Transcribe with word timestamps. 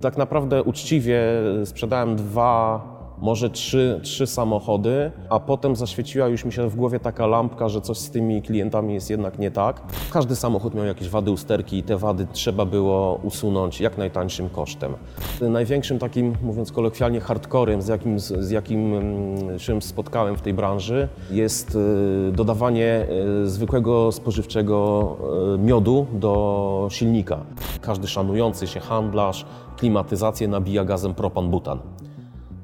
Tak 0.00 0.16
naprawdę 0.16 0.62
uczciwie 0.62 1.22
sprzedałem 1.64 2.16
dwa, 2.16 2.82
może 3.20 3.50
trzy, 3.50 4.00
trzy 4.02 4.26
samochody, 4.26 5.10
a 5.30 5.40
potem 5.40 5.76
zaświeciła 5.76 6.28
już 6.28 6.44
mi 6.44 6.52
się 6.52 6.68
w 6.68 6.76
głowie 6.76 7.00
taka 7.00 7.26
lampka, 7.26 7.68
że 7.68 7.80
coś 7.80 7.98
z 7.98 8.10
tymi 8.10 8.42
klientami 8.42 8.94
jest 8.94 9.10
jednak 9.10 9.38
nie 9.38 9.50
tak. 9.50 9.82
Każdy 10.12 10.36
samochód 10.36 10.74
miał 10.74 10.84
jakieś 10.84 11.08
wady 11.08 11.30
usterki 11.30 11.78
i 11.78 11.82
te 11.82 11.96
wady 11.96 12.26
trzeba 12.32 12.64
było 12.64 13.20
usunąć 13.22 13.80
jak 13.80 13.98
najtańszym 13.98 14.48
kosztem. 14.48 14.94
Największym 15.40 15.98
takim, 15.98 16.34
mówiąc 16.42 16.72
kolokwialnie, 16.72 17.20
hardcorem, 17.20 17.82
z 17.82 17.88
jakim, 17.88 18.18
z 18.20 18.50
jakim 18.50 18.94
mm, 18.94 19.82
spotkałem 19.82 20.36
w 20.36 20.42
tej 20.42 20.54
branży, 20.54 21.08
jest 21.30 21.74
y, 21.74 22.32
dodawanie 22.32 23.06
y, 23.44 23.48
zwykłego 23.48 24.12
spożywczego 24.12 25.16
y, 25.54 25.58
miodu 25.58 26.06
do 26.12 26.88
silnika. 26.90 27.38
Każdy 27.80 28.06
szanujący 28.06 28.66
się 28.66 28.80
handlarz 28.80 29.46
klimatyzację 29.78 30.48
nabija 30.48 30.84
gazem 30.84 31.14
propan-butan. 31.14 31.78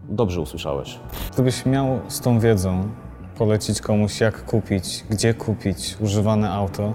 Dobrze 0.09 0.41
usłyszałeś. 0.41 0.99
Gdybyś 1.33 1.67
miał 1.67 2.01
z 2.09 2.21
tą 2.21 2.41
wiedzą 2.41 2.89
polecić 3.39 3.81
komuś, 3.81 4.21
jak 4.21 4.45
kupić, 4.45 5.05
gdzie 5.11 5.35
kupić 5.35 5.97
używane 6.01 6.51
auto, 6.51 6.95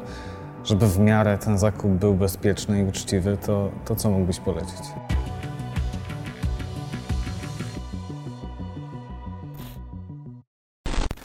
żeby 0.64 0.88
w 0.88 1.00
miarę 1.00 1.38
ten 1.38 1.58
zakup 1.58 1.92
był 1.92 2.14
bezpieczny 2.14 2.82
i 2.82 2.84
uczciwy, 2.84 3.38
to, 3.38 3.70
to 3.86 3.96
co 3.96 4.10
mógłbyś 4.10 4.40
polecić? 4.40 4.84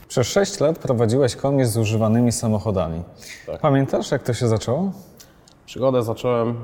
Przez 0.08 0.26
6 0.26 0.60
lat 0.60 0.78
prowadziłeś 0.78 1.36
komię 1.36 1.66
z 1.66 1.76
używanymi 1.76 2.32
samochodami. 2.32 3.02
Tak. 3.46 3.60
Pamiętasz, 3.60 4.10
jak 4.10 4.22
to 4.22 4.34
się 4.34 4.48
zaczęło? 4.48 4.92
Przygodę 5.66 6.02
zacząłem 6.02 6.54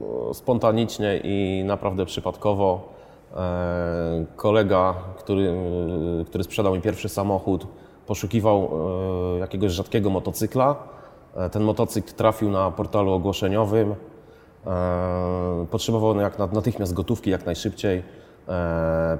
no, 0.00 0.34
spontanicznie 0.34 1.20
i 1.24 1.64
naprawdę 1.66 2.06
przypadkowo. 2.06 2.88
E, 3.36 4.24
Kolega, 4.36 4.94
który, 5.18 5.54
który 6.26 6.44
sprzedał 6.44 6.74
mi 6.74 6.80
pierwszy 6.80 7.08
samochód, 7.08 7.66
poszukiwał 8.06 8.70
e, 9.36 9.38
jakiegoś 9.38 9.72
rzadkiego 9.72 10.10
motocykla. 10.10 10.76
E, 11.36 11.50
Ten 11.50 11.62
motocykl 11.62 12.12
trafił 12.14 12.50
na 12.50 12.70
portalu 12.70 13.12
ogłoszeniowym. 13.12 13.94
Potrzebował 15.70 16.16
jak 16.16 16.38
na- 16.38 16.46
natychmiast 16.46 16.94
gotówki, 16.94 17.30
jak 17.30 17.46
najszybciej. 17.46 18.02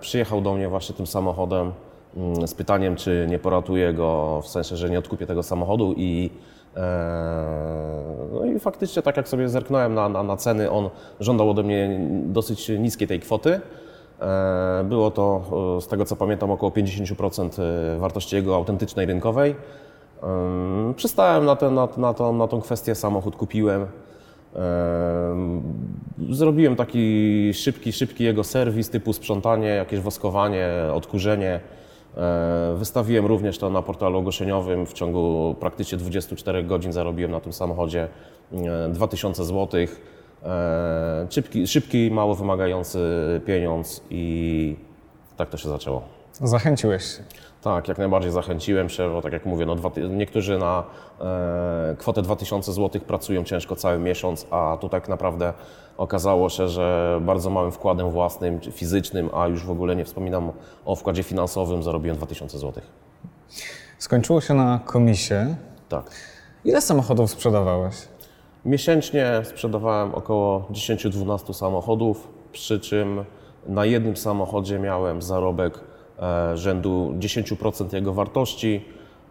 Przyjechał 0.01 0.41
do 0.41 0.55
mnie 0.55 0.69
właśnie 0.69 0.95
tym 0.95 1.07
samochodem 1.07 1.73
mm, 2.17 2.49
z 2.49 2.55
pytaniem, 2.55 2.97
czy 2.97 3.27
nie 3.31 3.39
poratuje 3.39 3.95
go, 3.95 4.41
w 4.43 4.49
sensie, 4.49 4.77
że 4.77 4.91
nie 4.91 4.99
odkupię 4.99 5.27
tego 5.27 5.43
samochodu 5.43 5.95
i 5.97 6.31
no 8.33 8.45
i 8.45 8.59
faktycznie 8.61 9.03
tak 9.03 9.17
jak 9.17 9.29
sobie 9.29 9.49
zerknąłem 9.49 9.95
na, 9.95 10.09
na, 10.09 10.23
na 10.23 10.37
ceny, 10.37 10.71
on 10.71 10.91
żądał 11.21 11.51
ode 11.51 11.63
mnie 11.63 12.01
dosyć 12.27 12.69
niskiej 12.69 13.09
tej 13.09 13.21
kwoty. 13.21 13.61
E, 14.21 14.85
Było 14.85 15.11
to, 15.11 15.43
e, 15.79 15.81
z 15.81 15.87
tego 15.87 16.05
co 16.05 16.17
pamiętam, 16.17 16.51
około 16.51 16.73
50% 16.73 17.63
wartości 17.99 18.37
jego 18.37 18.57
autentycznej 18.57 19.07
rynkowej. 19.07 19.57
Em, 20.23 20.95
Przystałem 20.97 21.45
na, 21.45 21.55
tę- 21.57 21.71
na, 21.73 21.89
na, 21.97 22.15
tą, 22.15 22.33
na 22.37 22.49
tą 22.49 22.61
kwestię, 22.61 22.95
samochód 22.95 23.37
kupiłem. 23.37 23.83
Em, 23.83 25.63
Zrobiłem 26.31 26.77
taki 26.77 27.51
szybki, 27.55 27.93
szybki 27.93 28.25
jego 28.25 28.45
serwis 28.45 28.91
typu 28.91 29.13
sprzątanie, 29.13 29.69
jakieś 29.69 30.01
woskowanie, 30.01 30.69
odkurzenie. 30.95 31.61
E, 32.17 32.75
Wystawiłem 32.77 33.27
również 33.27 33.59
to 33.59 33.71
na 33.71 33.83
portalu 33.83 34.19
ogłoszeniowym. 34.19 34.87
W 34.87 34.93
ciągu 34.93 35.55
praktycznie 35.61 35.99
24 35.99 36.65
godzin 36.65 36.93
zarobiłem 36.93 37.31
na 37.31 37.41
tym 37.41 37.53
samochodzie 37.53 38.09
e, 38.53 38.89
2000 38.89 39.45
zł. 39.45 39.87
Szybki, 41.31 41.67
szybki, 41.67 42.11
mało 42.11 42.35
wymagający 42.35 42.99
pieniądz 43.47 44.03
i 44.11 44.77
tak 45.37 45.51
to 45.51 45.57
się 45.57 45.69
zaczęło. 45.69 46.03
Zachęciłeś 46.33 47.05
się. 47.05 47.23
Tak, 47.63 47.89
jak 47.89 47.99
najbardziej 47.99 48.33
zachęciłem 48.33 48.89
się, 48.89 49.13
bo 49.13 49.23
tak 49.23 49.33
jak 49.33 49.47
mówię, 49.47 49.67
no, 49.67 49.75
dwa, 49.75 49.91
niektórzy 50.11 50.59
na 50.59 50.85
e, 51.21 51.97
kwotę 51.99 52.23
2000 52.23 52.73
zł 52.73 53.01
pracują 53.07 53.45
ciężko 53.45 53.77
cały 53.77 53.99
miesiąc, 53.99 54.47
a 54.51 54.79
tu 54.81 54.89
tak 54.89 55.09
naprawdę 55.09 55.53
okazało 55.97 56.49
się, 56.49 56.69
że 56.69 57.19
bardzo 57.23 57.51
małym 57.51 57.73
wkładem 57.73 58.11
własnym, 58.11 58.61
fizycznym, 58.61 59.31
a 59.35 59.47
już 59.47 59.65
w 59.65 59.71
ogóle 59.71 59.97
nie 59.97 60.05
wspominam 60.05 60.53
o 60.85 60.97
wkładzie 60.97 61.23
finansowym, 61.23 61.83
zarobiłem 61.83 62.17
2000 62.17 62.59
zł. 62.59 62.83
Skończyło 63.99 64.41
się 64.41 64.55
na 64.55 64.81
komisie. 64.87 65.57
Tak. 65.89 66.11
Ile 66.65 66.81
samochodów 66.81 67.31
sprzedawałeś? 67.31 67.95
Miesięcznie 68.65 69.43
sprzedawałem 69.45 70.15
około 70.15 70.67
10-12 70.71 71.55
samochodów, 71.55 72.29
przy 72.53 72.81
czym 72.81 73.25
na 73.67 73.85
jednym 73.85 74.17
samochodzie 74.17 74.79
miałem 74.79 75.23
zarobek 75.23 75.90
rzędu 76.55 77.15
10% 77.19 77.95
jego 77.95 78.13
wartości. 78.13 78.85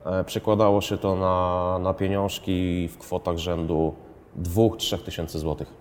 E, 0.06 0.24
Przekładało 0.24 0.82
się 0.82 0.98
to 0.98 1.16
na, 1.16 1.80
na 1.84 1.94
pieniążki 1.94 2.88
w 2.88 2.98
kwotach 2.98 3.38
rzędu 3.38 3.94
2-3 4.42 4.98
tysięcy 4.98 5.40
złotych. 5.40 5.74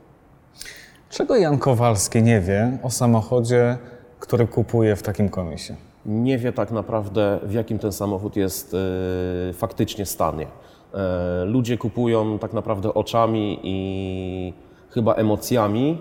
Czego 1.11 1.37
Jan 1.37 1.59
Kowalski 1.59 2.23
nie 2.23 2.41
wie 2.41 2.79
o 2.83 2.91
samochodzie, 2.91 3.79
który 4.21 4.47
kupuje 4.47 4.97
w 4.97 5.03
takim 5.03 5.29
komisie? 5.29 5.77
nie 6.07 6.39
wie 6.39 6.53
tak 6.53 6.71
naprawdę, 6.71 7.39
w 7.43 7.53
jakim 7.53 7.79
ten 7.79 7.93
samochód 7.93 8.37
jest 8.37 8.75
e, 8.75 9.53
faktycznie 9.53 10.07
stanie. 10.07 10.47
E, 10.95 11.45
ludzie 11.45 11.79
kupują 11.79 12.39
tak 12.39 12.53
naprawdę 12.53 12.95
oczami 12.95 13.61
i 13.63 14.53
chyba 14.91 15.15
emocjami. 15.15 15.99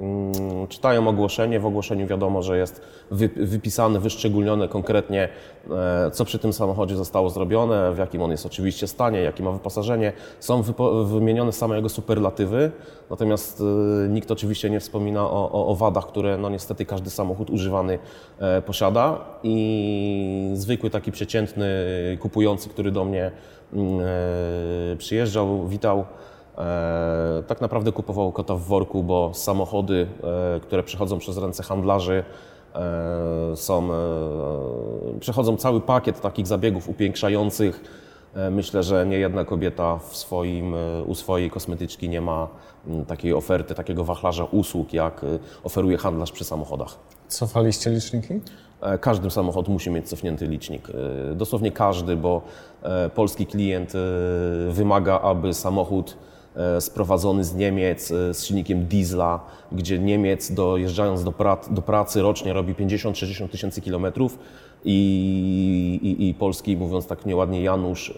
Mm, 0.00 0.32
Czytają 0.68 1.08
ogłoszenie, 1.08 1.60
w 1.60 1.66
ogłoszeniu 1.66 2.06
wiadomo, 2.06 2.42
że 2.42 2.58
jest 2.58 2.80
wy, 3.10 3.28
wypisane, 3.36 4.00
wyszczególnione 4.00 4.68
konkretnie, 4.68 5.28
e, 5.70 6.10
co 6.10 6.24
przy 6.24 6.38
tym 6.38 6.52
samochodzie 6.52 6.96
zostało 6.96 7.30
zrobione, 7.30 7.92
w 7.94 7.98
jakim 7.98 8.22
on 8.22 8.30
jest 8.30 8.46
oczywiście 8.46 8.86
stanie, 8.86 9.20
jakie 9.20 9.42
ma 9.42 9.52
wyposażenie. 9.52 10.12
Są 10.40 10.62
wymienione 11.04 11.52
same 11.52 11.76
jego 11.76 11.88
superlatywy, 11.88 12.70
natomiast 13.10 13.60
e, 13.60 14.08
nikt 14.08 14.30
oczywiście 14.30 14.70
nie 14.70 14.80
wspomina 14.80 15.22
o, 15.22 15.52
o, 15.52 15.66
o 15.66 15.74
wadach, 15.74 16.06
które 16.06 16.38
no 16.38 16.50
niestety 16.50 16.84
każdy 16.84 17.10
samochód 17.10 17.50
używany 17.50 17.98
e, 18.38 18.62
posiada 18.62 19.18
i 19.42 20.50
zwykły 20.54 20.90
taki 20.90 21.12
przeciętny 21.12 21.66
kupujący, 22.20 22.68
który 22.68 22.90
do 22.90 23.04
mnie 23.04 23.30
mm, 23.72 24.00
przyjeżdżał, 24.98 25.68
witał, 25.68 26.04
tak 27.46 27.60
naprawdę 27.60 27.92
kupował 27.92 28.32
kota 28.32 28.54
w 28.54 28.60
worku, 28.60 29.02
bo 29.02 29.30
samochody, 29.34 30.06
e, 30.56 30.60
które 30.60 30.82
przechodzą 30.82 31.18
przez 31.18 31.38
ręce 31.38 31.62
handlarzy, 31.62 32.24
e, 32.74 33.56
są, 33.56 33.88
e, 33.92 33.96
przechodzą 35.20 35.56
cały 35.56 35.80
pakiet 35.80 36.20
takich 36.20 36.46
zabiegów 36.46 36.88
upiększających. 36.88 37.80
E, 38.34 38.50
Myślę, 38.50 38.82
że 38.82 39.06
nie 39.06 39.18
jedna 39.18 39.44
kobieta 39.44 39.98
w 39.98 40.16
swoim, 40.16 40.74
e, 40.74 41.02
u 41.02 41.14
swojej 41.14 41.50
kosmetyczki 41.50 42.08
nie 42.08 42.20
ma 42.20 42.48
takiej 43.06 43.32
oferty, 43.34 43.74
takiego 43.74 44.04
wachlarza 44.04 44.44
usług, 44.44 44.92
jak 44.92 45.24
e, 45.24 45.26
oferuje 45.64 45.98
handlarz 45.98 46.32
przy 46.32 46.44
samochodach. 46.44 46.96
Cofaliście 47.28 47.90
liczniki? 47.90 48.40
E, 48.80 48.98
Każdy 48.98 49.30
samochód 49.30 49.68
musi 49.68 49.90
mieć 49.90 50.08
cofnięty 50.08 50.46
licznik. 50.46 50.88
E, 51.30 51.34
Dosłownie 51.34 51.72
każdy, 51.72 52.16
bo 52.16 52.42
e, 52.82 53.10
polski 53.10 53.46
klient 53.46 53.92
e, 53.94 53.98
wymaga, 54.72 55.20
aby 55.20 55.54
samochód 55.54 56.16
e, 56.28 56.31
sprowadzony 56.80 57.44
z 57.44 57.54
Niemiec 57.54 58.10
e, 58.10 58.34
z 58.34 58.44
silnikiem 58.44 58.86
diesla, 58.86 59.40
gdzie 59.72 59.98
Niemiec 59.98 60.52
dojeżdżając 60.52 61.24
do, 61.24 61.30
pra- 61.30 61.72
do 61.72 61.82
pracy 61.82 62.22
rocznie 62.22 62.52
robi 62.52 62.74
50-60 62.74 63.48
tysięcy 63.48 63.80
kilometrów 63.80 64.38
i, 64.84 66.00
i, 66.02 66.28
i 66.28 66.34
polski, 66.34 66.76
mówiąc 66.76 67.06
tak 67.06 67.26
nieładnie, 67.26 67.62
Janusz 67.62 68.10
e, 68.10 68.12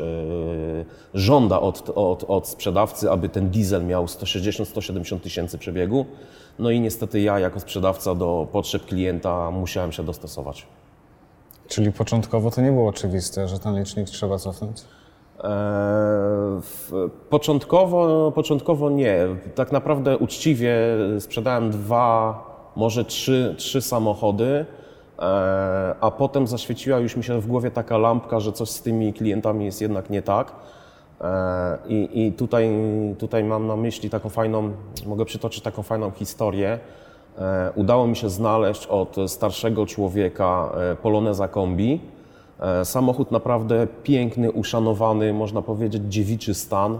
żąda 1.15 1.61
od, 1.61 1.91
od, 1.95 2.25
od 2.29 2.49
sprzedawcy, 2.49 3.11
aby 3.11 3.29
ten 3.29 3.51
diesel 3.51 3.87
miał 3.87 4.05
160-170 4.05 5.21
tysięcy 5.21 5.59
przebiegu. 5.59 6.07
No 6.59 6.71
i 6.71 6.81
niestety 6.81 7.21
ja 7.21 7.39
jako 7.39 7.61
sprzedawca 7.61 8.15
do 8.15 8.49
potrzeb 8.53 8.85
klienta 8.87 9.51
musiałem 9.51 9.93
się 9.93 10.05
dostosować. 10.05 10.67
Czyli 11.69 11.93
początkowo 11.93 12.51
to 12.51 12.63
nie 12.63 12.73
było 12.73 12.89
oczywiste, 12.89 13.49
że 13.49 13.59
ten 13.59 13.79
licznik 13.79 14.09
trzeba 14.09 14.39
cofnąć? 14.39 14.85
W- 16.61 17.11
Początkowo, 17.31 18.33
początkowo 18.35 18.91
nie. 18.91 19.19
Tak 19.55 19.73
naprawdę 19.73 20.19
uczciwie 20.19 20.77
sprzedałem 21.19 21.71
dwa, 21.71 22.45
może 22.77 23.05
trzy, 23.05 23.55
trzy 23.59 23.81
samochody, 23.83 24.45
eee, 25.19 25.25
a 26.01 26.11
potem 26.11 26.47
zaświeciła 26.47 26.99
już 26.99 27.17
mi 27.17 27.25
się 27.25 27.41
w 27.41 27.47
głowie 27.47 27.71
taka 27.71 27.99
lampka, 27.99 28.41
że 28.41 28.53
coś 28.53 28.69
z 28.71 28.83
tymi 28.83 29.13
klientami 29.13 29.65
jest 29.65 29.81
jednak 29.83 30.11
nie 30.11 30.23
tak. 30.23 30.53
Eee, 31.21 31.29
I, 31.95 32.27
i 32.27 32.33
tutaj, 32.33 32.71
tutaj 33.19 33.45
mam 33.45 33.67
na 33.67 33.77
myśli 33.77 34.11
taką 34.11 34.29
fajną, 34.29 34.71
mogę 35.07 35.25
przytoczyć 35.25 35.63
taką 35.63 35.83
fajną 35.83 36.11
historię. 36.11 36.79
E, 37.39 37.73
Udało 37.75 38.07
mi 38.07 38.17
się 38.17 38.29
znaleźć 38.31 38.87
od 38.87 39.17
starszego 39.27 39.87
człowieka 39.87 40.73
e, 40.93 40.97
Poloneza 40.97 41.49
Kombi. 41.49 42.01
E, 42.65 42.85
Samochód 42.85 43.31
naprawdę 43.31 43.87
piękny, 44.03 44.53
uszanowany, 44.53 45.33
można 45.33 45.63
powiedzieć 45.63 46.03
dziewiczy 46.09 46.55
stan. 46.55 46.99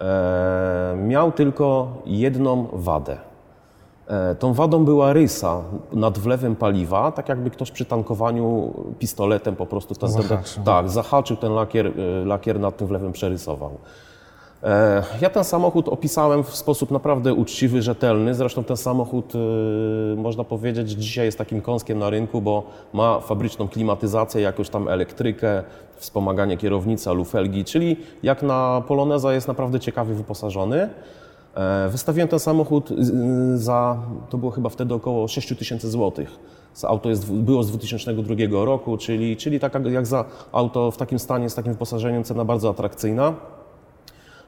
E, 0.00 0.96
Miał 1.06 1.32
tylko 1.32 1.88
jedną 2.06 2.66
wadę. 2.72 3.16
E, 4.08 4.34
Tą 4.34 4.52
wadą 4.54 4.84
była 4.84 5.12
rysa 5.12 5.60
nad 5.92 6.18
wlewem 6.18 6.56
paliwa, 6.56 7.12
tak 7.12 7.28
jakby 7.28 7.50
ktoś 7.50 7.70
przy 7.70 7.84
tankowaniu 7.84 8.72
pistoletem 8.98 9.56
po 9.56 9.66
prostu 9.66 9.94
ten, 9.94 10.12
ten, 10.12 10.22
Zahaczył. 10.22 10.62
tak, 10.64 10.88
zahaczył 10.88 11.36
ten 11.36 11.52
lakier, 11.52 11.92
lakier 12.24 12.60
nad 12.60 12.76
tym 12.76 12.86
wlewem 12.86 13.12
przerysował. 13.12 13.70
E, 14.62 15.02
Ja 15.20 15.30
ten 15.30 15.44
samochód 15.44 15.88
opisałem 15.88 16.44
w 16.44 16.56
sposób 16.56 16.90
naprawdę 16.90 17.34
uczciwy, 17.34 17.82
rzetelny. 17.82 18.34
Zresztą 18.34 18.64
ten 18.64 18.76
samochód, 18.76 19.32
e, 19.34 20.16
można 20.16 20.44
powiedzieć, 20.44 20.90
dzisiaj 20.90 21.24
jest 21.26 21.38
takim 21.38 21.60
kąskiem 21.60 21.98
na 21.98 22.10
rynku, 22.10 22.42
bo 22.42 22.62
ma 22.92 23.20
fabryczną 23.20 23.68
klimatyzację, 23.68 24.40
jakąś 24.42 24.68
tam 24.68 24.88
elektrykę, 24.88 25.62
wspomaganie 25.96 26.56
kierownica, 26.56 27.12
lufelgi, 27.12 27.64
czyli 27.64 27.96
jak 28.22 28.42
na 28.42 28.82
Poloneza 28.88 29.32
jest 29.34 29.48
naprawdę 29.48 29.80
ciekawie 29.80 30.14
wyposażony. 30.14 30.88
E, 31.54 31.88
Wystawiłem 31.88 32.28
ten 32.28 32.38
samochód 32.38 32.88
za, 33.54 33.96
to 34.30 34.38
było 34.38 34.50
chyba 34.50 34.68
wtedy 34.68 34.94
około 34.94 35.28
6 35.28 35.58
tysięcy 35.58 35.90
złotych. 35.90 36.38
Auto 36.82 37.08
jest, 37.08 37.32
było 37.32 37.62
z 37.62 37.68
2002 37.70 38.64
roku, 38.64 38.96
czyli, 38.96 39.36
czyli 39.36 39.60
taka 39.60 39.78
jak 39.78 40.06
za 40.06 40.24
auto 40.52 40.90
w 40.90 40.96
takim 40.96 41.18
stanie, 41.18 41.50
z 41.50 41.54
takim 41.54 41.72
wyposażeniem, 41.72 42.24
cena 42.24 42.44
bardzo 42.44 42.70
atrakcyjna. 42.70 43.34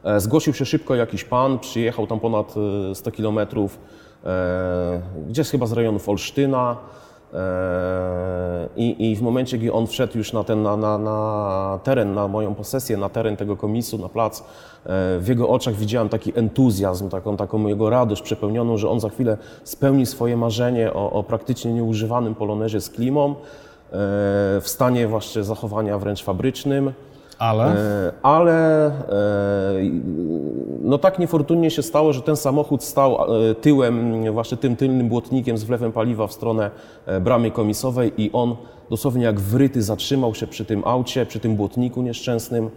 E, 0.04 0.20
Zgłosił 0.20 0.54
się 0.54 0.64
szybko 0.64 0.94
jakiś 0.94 1.24
pan, 1.24 1.58
przyjechał 1.58 2.06
tam 2.06 2.20
ponad 2.20 2.54
e, 2.90 2.94
100 2.94 3.10
kilometrów, 3.10 3.78
e, 4.24 5.02
gdzieś 5.28 5.48
chyba 5.50 5.66
z 5.66 5.72
rejonów 5.72 6.08
Olsztyna. 6.08 6.76
e, 7.32 8.68
I, 8.76 9.10
I 9.10 9.16
w 9.16 9.22
momencie, 9.22 9.58
gdy 9.58 9.72
on 9.72 9.86
wszedł 9.86 10.18
już 10.18 10.32
na, 10.32 10.44
ten, 10.44 10.62
na, 10.62 10.76
na, 10.76 10.98
na 10.98 11.80
teren, 11.82 12.14
na 12.14 12.28
moją 12.28 12.54
posesję, 12.54 12.96
na 12.96 13.08
teren 13.08 13.36
tego 13.36 13.56
komisu, 13.56 13.98
na 13.98 14.08
plac, 14.08 14.40
e, 14.40 14.44
w 15.18 15.28
jego 15.28 15.48
oczach 15.48 15.74
widziałem 15.74 16.08
taki 16.08 16.38
entuzjazm, 16.38 17.08
taką, 17.08 17.36
taką 17.36 17.66
jego 17.66 17.90
radość 17.90 18.22
przepełnioną, 18.22 18.76
że 18.76 18.88
on 18.88 19.00
za 19.00 19.08
chwilę 19.08 19.38
spełni 19.64 20.06
swoje 20.06 20.36
marzenie 20.36 20.92
o, 20.92 21.12
o 21.12 21.22
praktycznie 21.22 21.72
nieużywanym 21.72 22.34
polonezie 22.34 22.80
z 22.80 22.90
klimą, 22.90 23.30
e, 23.30 23.34
w 24.60 24.64
stanie 24.64 25.08
właśnie 25.08 25.44
zachowania 25.44 25.98
wręcz 25.98 26.24
fabrycznym. 26.24 26.92
Ale 27.44 27.64
E, 27.64 28.12
Ale 28.22 28.86
e, 28.86 28.92
no 30.82 30.98
tak 30.98 31.18
niefortunnie 31.18 31.70
się 31.70 31.82
stało, 31.82 32.12
że 32.12 32.22
ten 32.22 32.36
samochód 32.36 32.84
stał 32.84 33.16
e, 33.50 33.54
tyłem, 33.54 34.24
właśnie 34.32 34.56
tym 34.56 34.76
tylnym 34.76 35.08
błotnikiem 35.08 35.58
z 35.58 35.64
wlewem 35.64 35.92
paliwa 35.92 36.26
w 36.26 36.32
stronę 36.32 36.70
bramy 37.20 37.50
komisowej 37.50 38.12
i 38.16 38.32
on 38.32 38.56
dosłownie 38.90 39.24
jak 39.24 39.40
wryty 39.40 39.82
zatrzymał 39.82 40.34
się 40.34 40.46
przy 40.46 40.64
tym 40.64 40.82
aucie, 40.84 41.26
przy 41.26 41.40
tym 41.40 41.56
błotniku 41.56 42.02
nieszczęsnym, 42.02 42.70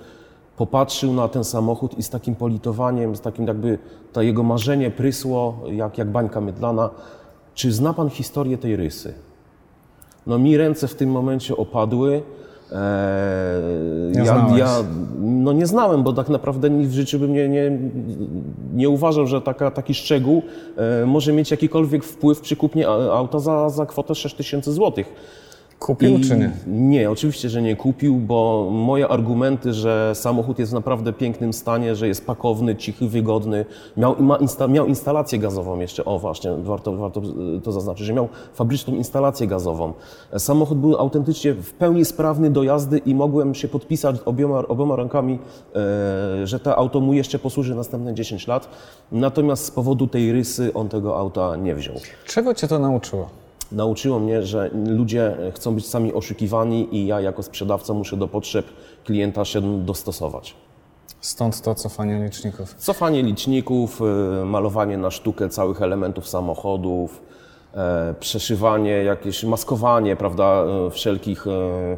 popatrzył 0.58 1.14
na 1.14 1.28
ten 1.28 1.44
samochód 1.44 1.98
i 1.98 2.04
z 2.04 2.10
takim 2.10 2.36
politowaniem, 2.36 3.16
z 3.16 3.22
takim 3.22 3.48
jakby 3.48 3.78
to 4.14 4.22
jego 4.22 4.44
marzenie 4.44 4.92
prysło 4.92 5.60
jak, 5.72 5.98
jak 5.98 6.08
bańka 6.12 6.42
mydlana. 6.42 6.90
Czy 7.54 7.72
zna 7.72 7.94
pan 7.94 8.10
historię 8.10 8.58
tej 8.58 8.75
rysy? 8.75 9.14
No 10.28 10.40
mi 10.40 10.58
ręce 10.58 10.88
w 10.88 10.96
tym 10.96 11.12
momencie 11.12 11.58
opadły. 11.58 12.24
Eee, 12.72 14.12
Nie 14.12 14.25
ja, 14.25 14.48
ja 14.58 14.84
no 15.19 15.54
nie 15.54 15.68
znałem, 15.68 16.04
bo 16.04 16.14
tak 16.14 16.30
naprawdę 16.30 16.69
nikt 16.69 16.90
w 16.90 16.94
życiu 16.94 17.19
bym 17.19 17.34
nie, 17.34 17.50
nie, 17.50 17.80
nie 18.74 18.90
uważał, 18.90 19.28
że 19.28 19.42
taka, 19.42 19.72
taki 19.72 19.94
szczegół 19.94 20.42
e, 20.78 21.06
może 21.06 21.34
mieć 21.34 21.52
jakikolwiek 21.52 22.04
wpływ 22.04 22.42
przy 22.42 22.56
kupnie 22.56 22.88
auta 22.88 23.40
za, 23.40 23.69
za 23.69 23.86
kwotę 23.86 24.16
6 24.16 24.36
tysięcy 24.36 24.74
złotych. 24.74 25.14
Kupił 25.79 26.19
czy 26.19 26.38
nie? 26.38 26.51
Nie, 26.68 27.12
oczywiście, 27.12 27.50
że 27.50 27.62
nie 27.62 27.75
kupił, 27.75 28.15
bo 28.15 28.69
moje 28.71 29.07
argumenty, 29.07 29.74
że 29.74 30.12
samochód 30.15 30.59
jest 30.59 30.71
w 30.71 30.75
naprawdę 30.75 31.13
pięknym 31.13 31.53
stanie, 31.53 31.95
że 31.95 32.07
jest 32.07 32.25
pakowny, 32.25 32.75
cichy, 32.75 33.07
wygodny, 33.07 33.65
miał, 33.97 34.15
insta, 34.39 34.68
miał 34.68 34.88
instalację 34.88 35.39
gazową 35.39 35.79
jeszcze, 35.79 36.06
o 36.06 36.19
właśnie, 36.19 36.51
warto, 36.53 36.97
warto 36.97 37.21
y, 37.57 37.62
to 37.62 37.71
zaznaczyć, 37.71 38.06
że 38.06 38.13
miał 38.13 38.29
fabryczną 38.53 38.95
instalację 38.95 39.47
gazową. 39.47 39.94
Samochód 40.38 40.79
był 40.79 40.95
autentycznie 40.95 41.53
w 41.53 41.74
pełni 41.74 42.06
sprawny 42.06 42.50
do 42.50 42.63
jazdy 42.63 42.97
i 42.97 43.15
mogłem 43.15 43.56
się 43.56 43.68
podpisać 43.68 44.15
obiema, 44.25 44.68
obiema 44.68 44.95
rękami, 44.95 45.39
e, 45.75 46.47
że 46.47 46.59
to 46.59 46.77
auto 46.77 47.00
mu 47.00 47.13
jeszcze 47.13 47.39
posłuży 47.39 47.75
następne 47.75 48.13
10 48.13 48.47
lat. 48.47 48.69
Natomiast 49.12 49.65
z 49.65 49.71
powodu 49.71 50.07
tej 50.07 50.31
rysy 50.31 50.73
on 50.73 50.89
tego 50.89 51.18
auta 51.18 51.56
nie 51.56 51.75
wziął. 51.75 51.95
Czego 52.25 52.53
cię 52.53 52.68
to 52.68 52.80
nauczyło? 52.80 53.46
Nauczyło 53.72 54.19
mnie, 54.19 54.44
że 54.44 54.69
ludzie 54.86 55.38
chcą 55.56 55.75
być 55.75 55.88
sami 55.88 56.14
oszukiwani 56.14 56.96
i 56.96 57.08
ja 57.08 57.22
jako 57.22 57.44
sprzedawca 57.44 57.94
muszę 57.94 58.18
do 58.18 58.28
potrzeb 58.28 58.66
klienta 59.04 59.46
się 59.46 59.84
dostosować. 59.86 60.56
Stąd 61.22 61.62
to 61.62 61.75
cofanie 61.75 62.24
liczników. 62.24 62.74
Cofanie 62.74 63.24
liczników, 63.24 64.02
y, 64.42 64.46
malowanie 64.46 64.98
na 64.98 65.12
sztukę 65.12 65.50
całych 65.50 65.81
elementów 65.81 66.28
samochodów, 66.28 67.22
e, 67.74 68.16
przeszywanie, 68.19 68.92
jakieś 68.92 69.44
maskowanie, 69.44 70.16
prawda, 70.16 70.64
e, 70.64 70.90
wszelkich, 70.92 71.48
e, 71.48 71.98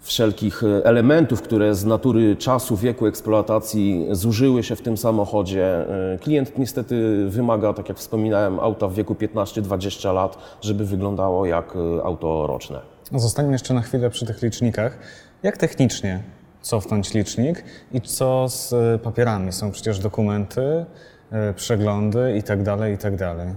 wszelkich 0.00 0.64
e, 0.64 0.84
elementów, 0.84 1.42
które 1.42 1.74
z 1.74 1.84
natury 1.84 2.36
czasu, 2.36 2.76
wieku 2.76 3.06
eksploatacji 3.06 4.06
zużyły 4.10 4.62
się 4.62 4.76
w 4.76 4.82
tym 4.82 4.96
samochodzie. 4.96 5.64
E, 6.14 6.18
Klient 6.18 6.58
niestety 6.58 7.26
wymaga, 7.28 7.72
tak 7.72 7.88
jak 7.88 7.98
wspominałem, 7.98 8.60
auta 8.60 8.88
w 8.88 8.94
wieku 8.94 9.14
15-20 9.14 10.14
lat, 10.14 10.38
żeby 10.60 10.84
wyglądało 10.84 11.46
jak 11.46 11.76
e, 11.76 12.04
auto 12.04 12.46
roczne. 12.46 12.80
Zostańmy 13.14 13.52
jeszcze 13.52 13.74
na 13.74 13.80
chwilę 13.80 14.10
przy 14.10 14.26
tych 14.26 14.42
licznikach. 14.42 14.98
Jak 15.42 15.56
technicznie 15.56 16.22
cofnąć 16.62 17.14
licznik 17.14 17.64
i 17.92 18.00
co 18.00 18.48
z 18.48 18.74
papierami? 19.02 19.52
Są 19.52 19.70
przecież 19.70 19.98
dokumenty, 19.98 20.84
przeglądy 21.56 22.36
i 22.38 22.62
dalej, 22.62 22.94
i 22.94 22.98
tak 22.98 23.16
dalej. 23.16 23.48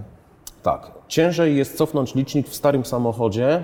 Tak. 0.62 0.90
Ciężej 1.08 1.56
jest 1.56 1.76
cofnąć 1.76 2.14
licznik 2.14 2.48
w 2.48 2.54
starym 2.54 2.84
samochodzie, 2.84 3.62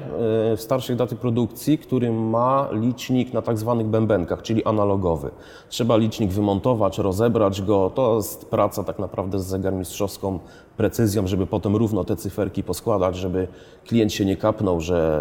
yy, 0.50 0.56
w 0.56 0.60
starszej 0.60 0.96
daty 0.96 1.16
produkcji, 1.16 1.78
który 1.78 2.12
ma 2.12 2.69
licznik 2.72 3.32
na 3.32 3.42
tak 3.42 3.58
zwanych 3.58 3.87
bębenkach, 3.87 4.42
czyli 4.42 4.64
analogowy. 4.64 5.31
Trzeba 5.69 5.96
licznik 5.96 6.31
wymontować, 6.31 6.98
rozebrać 6.98 7.62
go. 7.62 7.90
To 7.94 8.16
jest 8.16 8.50
praca 8.50 8.84
tak 8.84 8.98
naprawdę 8.98 9.40
z 9.40 9.46
zegarmistrzowską 9.46 10.38
precyzją, 10.76 11.26
żeby 11.26 11.46
potem 11.46 11.76
równo 11.76 12.04
te 12.04 12.16
cyferki 12.16 12.62
poskładać, 12.62 13.16
żeby 13.16 13.48
klient 13.87 14.12
się 14.12 14.25
nie 14.25 14.37
kapnął, 14.37 14.81
że 14.81 15.20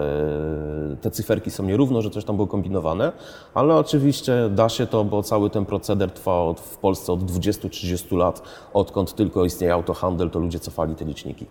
te 1.02 1.12
cyferki 1.12 1.52
są 1.52 1.64
nierówno, 1.64 2.02
że 2.02 2.10
coś 2.10 2.26
tam 2.26 2.36
było 2.36 2.48
kombinowane. 2.48 3.12
Ale 3.54 3.76
oczywiście 3.76 4.50
da 4.56 4.70
się 4.70 4.88
to, 4.88 5.04
bo 5.04 5.24
cały 5.24 5.50
ten 5.50 5.66
proceder 5.66 6.12
trwa 6.12 6.42
od, 6.42 6.60
w 6.60 6.78
Polsce 6.78 7.14
od 7.14 7.20
20-30 7.20 8.18
lat, 8.18 8.42
odkąd 8.74 9.16
tylko 9.16 9.46
istnieje 9.46 9.74
autohandel, 9.74 10.30
to 10.30 10.40
ludzie 10.40 10.60
cofali 10.60 10.96
te 10.96 11.06
liczniki. 11.06 11.46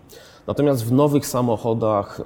Natomiast 0.47 0.85
w 0.85 0.91
nowych 0.91 1.27
samochodach 1.27 2.21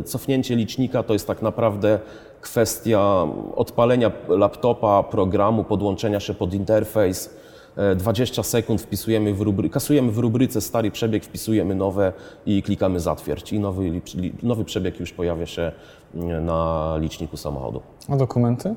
e, 0.00 0.02
cofnięcie 0.02 0.56
licznika 0.56 1.02
to 1.02 1.12
jest 1.12 1.26
tak 1.26 1.42
naprawdę 1.42 1.98
kwestia 2.40 3.26
odpalenia 3.56 4.12
laptopa, 4.28 5.02
programu, 5.02 5.64
podłączenia 5.64 6.20
się 6.20 6.34
pod 6.34 6.54
interfejs. 6.54 7.30
E, 7.76 7.96
20 7.96 8.42
sekund 8.42 8.82
wpisujemy 8.82 9.34
w 9.34 9.40
rubry, 9.40 9.70
kasujemy 9.70 10.12
w 10.12 10.18
rubryce 10.18 10.60
stary 10.60 10.90
przebieg, 10.90 11.24
wpisujemy 11.24 11.74
nowe 11.74 12.12
i 12.46 12.62
klikamy 12.62 13.00
zatwierdź. 13.00 13.52
I 13.52 13.60
nowy, 13.60 14.00
nowy 14.42 14.64
przebieg 14.64 15.00
już 15.00 15.12
pojawia 15.12 15.46
się 15.46 15.72
mm, 16.14 16.44
na 16.44 16.94
liczniku 16.98 17.36
samochodu. 17.36 17.80
A 18.08 18.16
dokumenty? 18.16 18.74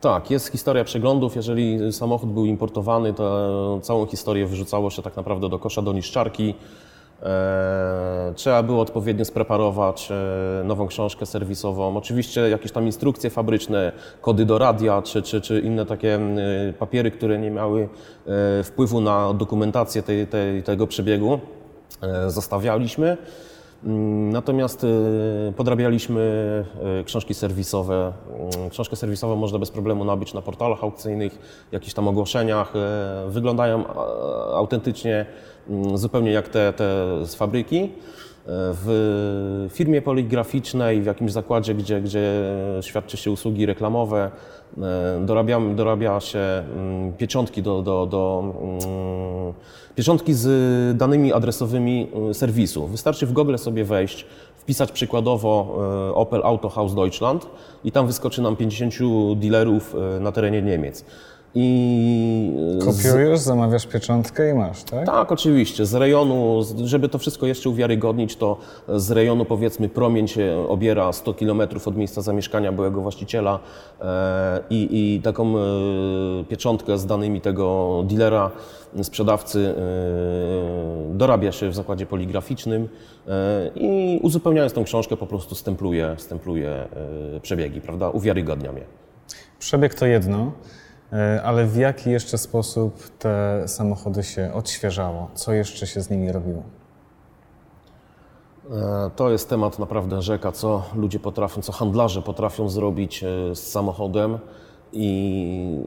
Tak, 0.00 0.30
jest 0.30 0.48
historia 0.48 0.84
przeglądów. 0.84 1.36
Jeżeli 1.36 1.92
samochód 1.92 2.32
był 2.32 2.44
importowany, 2.44 3.12
to 3.12 3.78
całą 3.82 4.06
historię 4.06 4.46
wyrzucało 4.46 4.90
się 4.90 5.02
tak 5.02 5.16
naprawdę 5.16 5.48
do 5.48 5.58
kosza, 5.58 5.82
do 5.82 5.92
niszczarki. 5.92 6.54
E, 7.22 8.32
trzeba 8.34 8.62
było 8.62 8.80
odpowiednio 8.80 9.24
spreparować 9.24 10.08
e, 10.10 10.64
nową 10.64 10.86
książkę 10.86 11.26
serwisową. 11.26 11.96
Oczywiście 11.96 12.40
jakieś 12.48 12.72
tam 12.72 12.86
instrukcje 12.86 13.30
fabryczne, 13.30 13.92
kody 14.20 14.44
do 14.44 14.58
radia, 14.58 15.02
czy, 15.02 15.22
czy, 15.22 15.40
czy 15.40 15.60
inne 15.60 15.86
takie 15.86 16.14
m, 16.14 16.38
e, 16.38 16.72
papiery, 16.72 17.10
które 17.10 17.38
nie 17.38 17.50
miały 17.50 17.88
wpływu 18.64 19.00
na 19.00 19.34
dokumentację 19.34 20.02
tej, 20.02 20.26
tej, 20.26 20.62
tego 20.62 20.86
przebiegu, 20.86 21.40
zostawialiśmy. 22.26 23.16
Mm, 23.84 24.30
Natomiast 24.30 24.86
podrabialiśmy 25.56 26.64
książki 27.04 27.34
serwisowe. 27.34 28.12
Mm, 28.56 28.70
Książkę 28.70 28.96
serwisową 28.96 29.36
można 29.36 29.58
bez 29.58 29.70
problemu 29.70 30.04
nabyć 30.04 30.34
na 30.34 30.42
portalach 30.42 30.84
aukcyjnych, 30.84 31.38
jakichś 31.72 31.94
tam 31.94 32.08
ogłoszeniach. 32.08 32.72
Wyglądają 33.28 33.84
autentycznie 34.54 35.14
mm, 35.14 35.26
zupełnie 35.94 36.30
jak 36.30 36.48
te, 36.48 36.72
te 36.72 36.84
z 37.26 37.34
fabryki. 37.34 37.84
Y, 37.84 38.48
W 38.48 39.68
firmie 39.72 40.02
poligraficznej, 40.02 41.02
w 41.02 41.06
jakimś 41.06 41.32
zakładzie, 41.32 41.74
gdzie, 41.74 42.00
gdzie 42.00 42.42
świadczy 42.80 43.16
się 43.16 43.30
usługi 43.30 43.66
reklamowe, 43.66 44.30
y, 44.76 44.80
dorabiam, 45.26 45.76
dorabia 45.76 46.20
się 46.20 46.38
mm, 46.38 47.12
pieczątki 47.12 47.62
do, 47.62 47.82
do, 47.82 48.06
do 48.06 48.54
mm, 48.62 49.52
pieczątki 49.94 50.34
z 50.34 50.96
danymi 50.96 51.32
adresowymi 51.32 52.08
y, 52.30 52.34
serwisu. 52.34 52.86
Wystarczy 52.86 53.26
w 53.26 53.32
Google 53.32 53.56
sobie 53.56 53.84
wejść, 53.84 54.26
wpisać 54.56 54.92
przykładowo 54.92 55.78
Opel 56.14 56.40
Autohaus 56.44 56.94
Deutschland 56.94 57.46
i 57.84 57.92
tam 57.92 58.06
wyskoczy 58.06 58.42
nam 58.42 58.56
50 58.56 58.94
dealerów 59.36 59.94
na 60.20 60.32
terenie 60.32 60.62
Niemiec. 60.62 61.04
I 61.58 62.52
z, 62.78 62.84
Kopiujesz, 62.84 63.38
zamawiasz 63.38 63.86
pieczątkę 63.86 64.50
i 64.50 64.54
masz, 64.54 64.82
tak? 64.84 65.06
tak, 65.06 65.32
oczywiście. 65.32 65.86
Z 65.86 65.94
rejonu, 65.94 66.62
z- 66.62 66.80
żeby 66.80 67.08
to 67.08 67.18
wszystko 67.18 67.46
jeszcze 67.46 67.70
uwiarygodnić, 67.70 68.36
to 68.36 68.56
z 68.96 69.10
rejonu 69.10 69.44
powiedzmy 69.44 69.88
promień 69.88 70.28
się 70.28 70.64
obiera 70.68 71.12
100 71.12 71.34
km 71.34 71.60
od 71.86 71.96
miejsca 71.96 72.22
zamieszkania 72.22 72.72
byłego 72.72 73.00
właściciela 73.00 73.58
e, 74.00 74.60
i, 74.70 75.14
i 75.16 75.22
taką 75.22 75.58
e, 75.58 75.60
pieczątkę 76.48 76.98
z 76.98 77.06
danymi 77.06 77.40
tego 77.40 78.02
dealera, 78.06 78.50
sprzedawcy 79.02 79.74
e, 79.78 81.16
dorabia 81.16 81.52
się 81.52 81.68
w 81.68 81.74
zakładzie 81.74 82.06
poligraficznym 82.06 82.88
e, 83.28 83.70
i 83.74 84.20
uzupełniając 84.22 84.72
tą 84.72 84.84
książkę 84.84 85.16
po 85.16 85.26
prostu 85.26 85.54
stempluje, 85.54 86.14
stempluje 86.18 86.70
e, 86.70 86.88
przebiegi, 87.42 87.80
prawda? 87.80 88.10
Uwiarygodniam 88.10 88.76
je. 88.76 88.84
Przebieg 89.58 89.94
to 89.94 90.06
jedno, 90.06 90.38
e, 90.38 90.85
ale 91.44 91.66
w 91.66 91.76
jaki 91.76 92.10
jeszcze 92.10 92.38
sposób 92.38 93.08
te 93.18 93.62
samochody 93.68 94.22
się 94.22 94.50
odświeżało? 94.54 95.30
Co 95.34 95.52
jeszcze 95.52 95.86
się 95.86 96.00
z 96.00 96.10
nimi 96.10 96.32
robiło? 96.32 96.62
E, 98.70 99.10
To 99.16 99.30
jest 99.30 99.48
temat 99.48 99.78
naprawdę 99.78 100.22
rzeka, 100.22 100.52
co 100.52 100.82
ludzie 100.94 101.18
potrafią, 101.18 101.62
co 101.62 101.72
handlarze 101.72 102.22
potrafią 102.22 102.68
zrobić 102.68 103.24
e, 103.24 103.54
z 103.54 103.70
samochodem. 103.70 104.38
I 104.92 105.80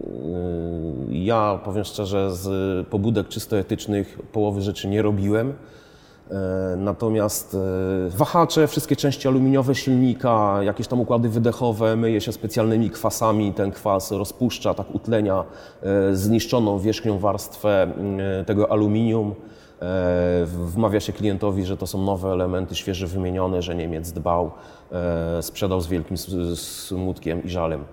e, 1.10 1.16
ja 1.16 1.60
powiem 1.66 1.84
szczerze, 1.84 2.36
z 2.36 2.88
pobudek 2.88 3.28
czysto 3.28 3.58
etycznych 3.58 4.20
połowy 4.32 4.62
rzeczy 4.62 4.88
nie 4.88 5.02
robiłem. 5.02 5.54
E, 6.32 6.76
Natomiast 6.78 7.54
e, 7.56 8.10
wahacze, 8.10 8.68
wszystkie 8.68 8.96
części 8.96 9.28
aluminiowe 9.28 9.76
silnika, 9.76 10.60
jakieś 10.64 10.88
tam 10.88 11.00
układy 11.00 11.30
wydechowe, 11.30 11.96
myje 11.96 12.22
się 12.22 12.32
specjalnymi 12.32 12.90
kwasami. 12.90 13.54
Ten 13.54 13.72
kwas 13.72 14.12
rozpuszcza, 14.12 14.74
tak 14.74 14.96
utlenia 14.96 15.44
e, 15.82 16.16
zniszczoną 16.16 16.80
wierzchnią 16.80 17.20
warstwę 17.20 17.88
tego 18.46 18.72
aluminium. 18.72 19.36
Wmawia 20.46 21.00
się 21.00 21.14
klientowi, 21.14 21.66
że 21.66 21.78
to 21.78 21.88
są 21.88 22.06
nowe 22.06 22.30
elementy, 22.30 22.76
świeżo 22.76 23.08
wymienione, 23.08 23.62
że 23.62 23.76
Niemiec 23.76 24.12
dbał, 24.12 24.52
sprzedał 25.42 25.82
z 25.82 25.88
wielkim 25.88 26.18
smutkiem 26.56 27.44
i 27.44 27.50
żalem. 27.50 27.84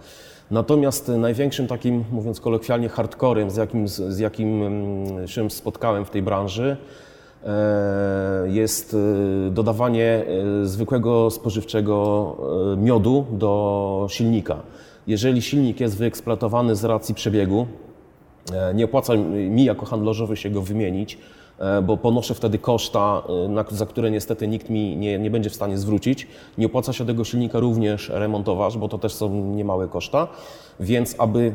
Natomiast 0.51 1.09
największym 1.09 1.67
takim, 1.67 2.05
mówiąc 2.13 2.41
kolokwialnie, 2.41 2.89
hardcorem, 2.89 3.51
z 3.51 3.57
jakim, 3.57 3.89
z 3.89 4.19
jakim 4.19 4.63
mm, 4.63 5.29
się 5.29 5.51
spotkałem 5.51 6.05
w 6.05 6.11
tej 6.11 6.23
branży, 6.23 6.77
jest 8.47 8.95
e, 8.95 9.51
dodawanie 9.51 10.25
e, 10.63 10.67
zwykłego 10.67 11.31
spożywczego 11.31 12.37
e, 12.73 12.77
miodu 12.77 13.27
do 13.33 14.07
silnika. 14.11 14.63
Jeżeli 15.07 15.43
silnik 15.43 15.81
jest 15.81 15.97
wyeksploatowany 15.97 16.77
z 16.77 16.85
racji 16.85 17.15
przebiegu, 17.15 17.67
E, 18.53 18.75
Nie 18.75 18.85
opłaca 18.85 19.15
mi 19.51 19.65
jako 19.65 19.87
handlarzowi 19.87 20.37
się 20.37 20.51
go 20.51 20.63
wymienić, 20.63 21.15
e, 21.15 21.19
bo 21.83 21.97
ponoszę 21.97 22.35
wtedy 22.35 22.59
koszta, 22.59 23.23
e, 23.71 23.77
za 23.77 23.87
które 23.87 24.11
niestety 24.11 24.49
nikt 24.49 24.71
mi 24.71 24.97
nie, 24.97 25.19
nie 25.19 25.31
będzie 25.31 25.51
w 25.51 25.55
stanie 25.55 25.79
zwrócić. 25.79 26.27
Nie 26.59 26.67
opłaca 26.67 26.93
się 26.93 27.07
tego 27.07 27.25
silnika 27.25 27.61
również 27.61 28.09
remontować, 28.09 28.79
bo 28.79 28.89
to 28.89 28.99
też 28.99 29.15
są 29.15 29.31
niemałe 29.35 29.89
koszta. 29.89 30.29
Więc 30.81 31.15
aby 31.19 31.53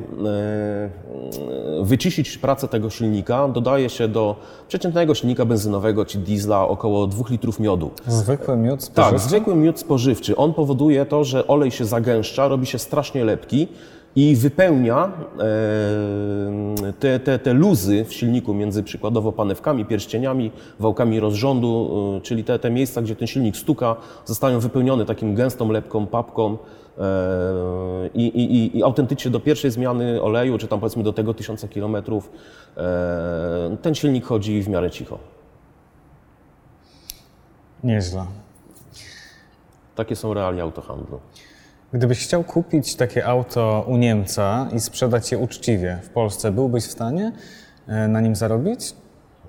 e, 1.80 1.84
wyciszyć 1.84 2.38
pracę 2.38 2.68
tego 2.68 2.90
silnika, 2.90 3.48
dodaje 3.48 3.90
się 3.90 4.08
do 4.08 4.36
przeciętnego 4.68 5.16
silnika 5.16 5.46
benzynowego 5.46 6.06
czy 6.06 6.18
diesla 6.18 6.68
około 6.68 7.08
2 7.08 7.24
litrów 7.30 7.60
miodu. 7.60 7.92
Zwykły 8.08 8.58
miód 8.58 8.80
Tak, 8.80 9.06
spożywczy? 9.06 9.30
zwykły 9.30 9.56
miód 9.56 9.80
spożywczy. 9.80 10.36
On 10.36 10.54
powoduje 10.54 11.06
to, 11.06 11.24
że 11.24 11.48
olej 11.48 11.72
się 11.72 11.86
zagęszcza, 11.86 12.48
robi 12.48 12.66
się 12.66 12.80
strasznie 12.80 13.24
lepki 13.26 13.68
i 14.16 14.36
wypełnia 14.36 15.12
e, 15.40 16.94
te, 17.00 17.20
te, 17.20 17.40
te 17.40 17.54
luzy 17.54 18.06
w 18.06 18.14
silniku 18.14 18.54
między 18.54 18.84
przykładowo 18.84 19.32
panewkami, 19.32 19.86
pierścieniami, 19.86 20.52
wałkami 20.80 21.20
rozrządu, 21.20 21.90
e, 22.18 22.22
czyli 22.22 22.44
te, 22.44 22.60
te 22.60 22.72
miejsca, 22.72 23.02
gdzie 23.02 23.16
ten 23.16 23.28
silnik 23.28 23.58
stuka, 23.58 23.96
zostają 24.26 24.60
wypełnione 24.60 25.06
takim 25.06 25.36
gęstą 25.36 25.72
lepką, 25.72 26.08
papką. 26.08 26.58
e, 26.98 28.10
I, 28.14 28.28
i, 28.28 28.78
i, 28.78 28.84
autentycznie 28.84 29.32
do 29.32 29.40
pierwszej 29.40 29.72
zmiany 29.72 30.22
oleju, 30.22 30.58
czy 30.58 30.68
tam 30.68 30.80
powiedzmy 30.80 31.04
do 31.04 31.14
tego 31.14 31.34
tysiąca 31.34 31.68
kilometrów, 31.68 32.32
ten 33.82 33.96
silnik 33.96 34.26
chodzi 34.26 34.64
w 34.64 34.70
miarę 34.70 34.92
cicho. 34.92 35.20
Nieźle. 37.84 38.26
Takie 39.96 40.16
są 40.16 40.34
realia 40.34 40.64
autohandlu. 40.64 41.20
Gdybyś 41.94 42.24
chciał 42.24 42.44
kupić 42.44 42.96
takie 42.96 43.26
auto 43.26 43.86
u 43.88 43.98
Niemca 43.98 44.68
i 44.76 44.80
sprzedać 44.80 45.32
je 45.32 45.38
uczciwie 45.38 46.00
w 46.04 46.10
Polsce, 46.10 46.52
byłbyś 46.52 46.84
w 46.84 46.92
stanie 46.92 47.32
e, 47.88 48.08
na 48.08 48.22
nim 48.22 48.36
zarobić? 48.36 48.94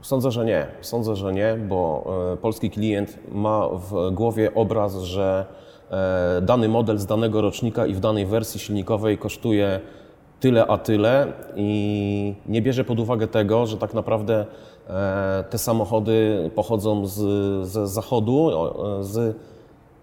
Sądzę, 0.01 0.31
że 0.31 0.45
nie. 0.45 0.67
Sądzę, 0.81 1.17
że 1.17 1.33
nie, 1.33 1.57
bo 1.69 2.05
e, 2.33 2.37
polski 2.37 2.71
klient 2.71 3.19
ma 3.33 3.69
w 3.69 4.11
głowie 4.11 4.55
obraz, 4.55 4.99
że 4.99 5.47
e, 5.91 6.41
dany 6.43 6.69
model 6.69 6.99
z 6.99 7.07
danego 7.07 7.41
rocznika 7.41 7.87
i 7.87 7.95
w 7.95 8.01
danej 8.01 8.27
wersji 8.27 8.61
silnikowej 8.61 9.19
kosztuje 9.19 9.81
tyle 10.41 10.67
a 10.67 10.79
tyle 10.79 11.33
i 11.57 12.35
nie 12.47 12.63
bierze 12.63 12.85
pod 12.85 13.01
uwagę 13.01 13.29
tego, 13.29 13.67
że 13.67 13.77
tak 13.77 13.95
naprawdę 13.95 14.47
te 15.51 15.59
samochody 15.59 16.51
pochodzą 16.55 17.07
z, 17.07 17.15
z 17.69 17.91
zachodu, 17.91 18.51
z 19.01 19.37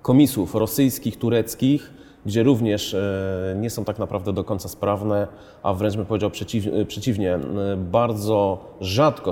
komisów 0.02 0.56
rosyjskich, 0.56 1.20
tureckich, 1.20 1.99
gdzie 2.26 2.44
również 2.44 2.94
e, 2.94 3.56
nie 3.60 3.70
są 3.70 3.86
tak 3.86 4.00
naprawdę 4.00 4.34
do 4.34 4.44
końca 4.44 4.70
sprawne, 4.70 5.28
a 5.64 5.74
wręcz 5.74 5.96
bym 5.96 6.06
powiedział 6.06 6.32
e, 6.74 6.86
przeciwnie, 6.86 7.36
e, 7.36 7.42
bardzo 7.78 8.66
rzadko 8.82 9.32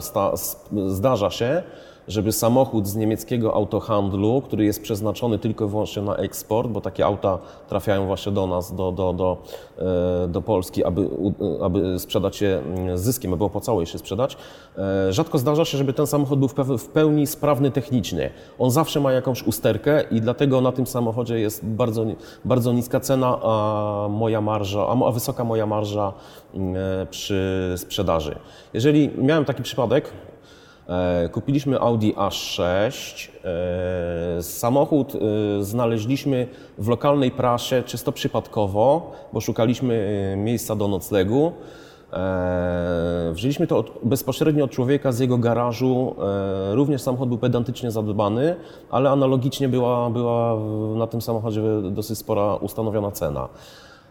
zdarza 0.88 1.30
się, 1.30 1.64
żeby 2.08 2.32
samochód 2.32 2.88
z 2.88 2.96
niemieckiego 2.96 3.54
autohandlu, 3.54 4.42
który 4.42 4.66
jest 4.66 4.82
przeznaczony 4.82 5.40
tylko 5.40 5.66
i 5.66 5.68
wyłącznie 5.68 6.02
na 6.02 6.16
eksport, 6.16 6.70
bo 6.70 6.82
takie 6.82 7.06
auta 7.06 7.40
trafiają 7.70 8.06
właśnie 8.08 8.32
do 8.32 8.48
nas, 8.48 8.76
do, 8.76 8.92
do, 8.92 9.14
do, 9.14 9.38
e, 10.24 10.28
do 10.28 10.42
Polski, 10.42 10.84
aby, 10.84 11.02
u- 11.02 11.64
aby 11.64 12.00
sprzedać 12.00 12.42
je 12.42 12.58
mm, 12.60 12.98
zyskiem, 12.98 13.34
aby 13.34 13.44
opłacało 13.44 13.80
je 13.82 13.88
się 13.88 13.98
sprzedać. 13.98 14.38
E, 14.78 15.14
Rzadko 15.14 15.38
zdarza 15.38 15.66
się, 15.66 15.78
żeby 15.78 15.94
ten 15.94 16.08
samochód 16.08 16.40
był 16.40 16.48
w 16.78 16.88
pełni 16.88 17.28
sprawny 17.28 17.72
technicznie. 17.72 18.30
On 18.60 18.72
zawsze 18.72 19.00
ma 19.00 19.12
jakąś 19.12 19.44
usterkę 19.44 20.04
i 20.12 20.22
dlatego 20.22 20.62
na 20.62 20.72
tym 20.72 20.88
samochodzie 20.88 21.40
jest 21.40 21.66
bardzo, 21.66 22.06
bardzo 22.46 22.74
niska 22.74 23.00
cena, 23.00 23.40
a 23.44 24.08
moja 24.10 24.42
marża, 24.42 24.88
a 25.08 25.12
wysoka 25.12 25.44
moja 25.44 25.66
marża 25.66 26.14
mm, 26.54 26.76
e, 26.76 27.06
przy 27.06 27.74
sprzedaży. 27.78 28.36
Jeżeli 28.74 29.10
miałem 29.18 29.46
taki 29.46 29.64
przypadek, 29.64 30.06
E, 30.08 30.57
Kupiliśmy 31.32 31.80
Audi 31.80 32.12
A6. 32.14 33.30
E, 34.38 34.44
Samochód 34.44 35.14
e, 35.16 35.64
znaleźliśmy 35.64 36.48
w 36.78 36.88
lokalnej 36.88 37.32
prasie 37.32 37.84
czysto 37.86 38.12
przypadkowo, 38.12 39.12
bo 39.34 39.42
szukaliśmy 39.42 39.94
e, 40.34 40.38
miejsca 40.38 40.76
do 40.76 40.88
noclegu. 40.88 41.52
E, 42.14 43.32
Wzięliśmy 43.34 43.68
to 43.68 43.78
od, 43.78 43.92
bezpośrednio 44.04 44.66
od 44.66 44.72
człowieka 44.72 45.12
z 45.12 45.20
jego 45.20 45.38
garażu. 45.38 46.16
E, 46.72 46.76
Również 46.76 47.02
samochód 47.02 47.30
był 47.30 47.38
pedantycznie 47.38 47.92
zadbany, 47.92 48.56
ale 48.92 49.10
analogicznie 49.10 49.70
była, 49.70 50.10
była 50.10 50.56
na 50.96 51.08
tym 51.08 51.22
samochodzie 51.22 51.62
dosyć 51.92 52.18
spora 52.18 52.56
ustanowiona 52.56 53.12
cena. 53.12 53.50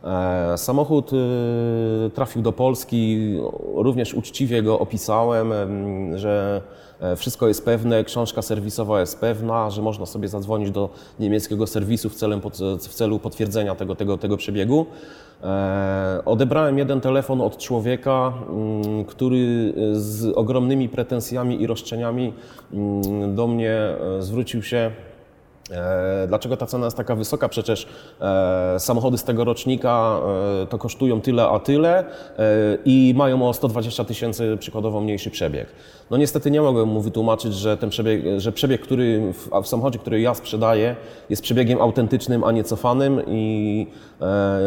E, 0.07 0.59
Samochód 0.59 1.13
y, 1.13 2.11
trafił 2.15 2.43
do 2.43 2.53
Polski, 2.53 3.35
również 3.75 4.15
uczciwie 4.15 4.63
go 4.63 4.79
opisałem, 4.79 5.53
em, 5.53 6.19
że 6.19 6.63
e, 7.01 7.17
wszystko 7.17 7.49
jest 7.49 7.65
pewne, 7.65 8.05
książka 8.05 8.43
serwisowa 8.43 9.01
jest 9.01 9.21
pewna, 9.21 9.71
że 9.71 9.83
można 9.83 10.07
sobie 10.07 10.29
zadzwonić 10.29 10.71
do 10.71 10.89
niemieckiego 11.21 11.67
serwisu 11.67 12.11
w, 12.11 12.15
celem, 12.15 12.41
w 12.81 12.95
celu 12.95 13.19
potwierdzenia 13.19 13.75
tego, 13.75 13.95
tego, 13.95 14.19
tego 14.19 14.37
przebiegu. 14.37 14.87
E, 15.43 16.23
Odebrałem 16.25 16.79
jeden 16.79 17.01
telefon 17.01 17.41
od 17.41 17.59
człowieka, 17.59 18.33
mm, 18.49 19.05
który 19.05 19.75
z 19.93 20.33
ogromnymi 20.37 20.89
pretensjami 20.89 21.63
i 21.63 21.67
roszczeniami 21.67 22.33
mm, 22.73 23.35
do 23.35 23.47
mnie 23.47 23.79
zwrócił 24.21 24.63
się 24.63 24.91
Dlaczego 26.29 26.57
ta 26.57 26.67
cena 26.67 26.85
jest 26.85 26.97
taka 26.97 27.15
wysoka? 27.15 27.49
Przecież 27.49 27.87
e, 28.21 28.81
samochody 28.81 29.19
z 29.19 29.25
tego 29.25 29.45
rocznika 29.45 30.21
e, 30.63 30.67
to 30.67 30.79
kosztują 30.79 31.21
tyle 31.21 31.49
a 31.49 31.59
tyle 31.59 31.99
e, 31.99 32.05
i 32.85 33.15
mają 33.17 33.49
o 33.49 33.53
120 33.53 34.05
tysięcy 34.05 34.57
przykładowo 34.61 35.01
mniejszy 35.01 35.31
przebieg. 35.31 35.67
No 36.11 36.17
niestety 36.17 36.51
nie 36.51 36.61
mogłem 36.61 36.89
mu 36.89 37.01
wytłumaczyć, 37.01 37.55
że 37.55 37.77
ten 37.77 37.91
przebieg, 37.91 38.23
że 38.37 38.53
przebieg, 38.53 38.81
który 38.81 39.33
w, 39.33 39.63
w 39.63 39.69
samochodzie, 39.69 39.99
który 39.99 40.21
ja 40.21 40.35
sprzedaję, 40.35 40.97
jest 41.31 41.43
przebiegiem 41.43 41.81
autentycznym, 41.81 42.45
a 42.45 42.53
nie 42.53 42.65
cofanym 42.65 43.23
i 43.27 43.87
e, 44.21 44.61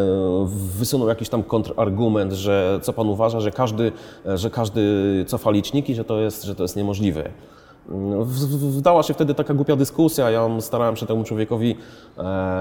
wysunął 0.77 1.08
jakiś 1.08 1.29
tam 1.29 1.44
kontrargument, 1.44 2.34
że 2.34 2.79
co 2.82 2.94
pan 2.94 3.08
uważa, 3.08 3.39
że 3.39 3.51
każdy, 3.51 3.91
że 4.36 4.50
każdy 4.50 4.82
cofa 5.27 5.51
liczniki, 5.51 5.96
że 5.96 6.06
to 6.06 6.20
jest, 6.20 6.44
że 6.44 6.56
to 6.56 6.63
jest 6.63 6.75
niemożliwe. 6.75 7.29
W- 8.24 8.77
Wdała 8.77 9.03
się 9.03 9.13
wtedy 9.13 9.34
taka 9.34 9.53
głupia 9.53 9.75
dyskusja. 9.75 10.29
Ja 10.29 10.62
starałem 10.62 10.96
się 10.96 11.05
temu 11.05 11.24
człowiekowi 11.24 11.72
e, 11.72 11.75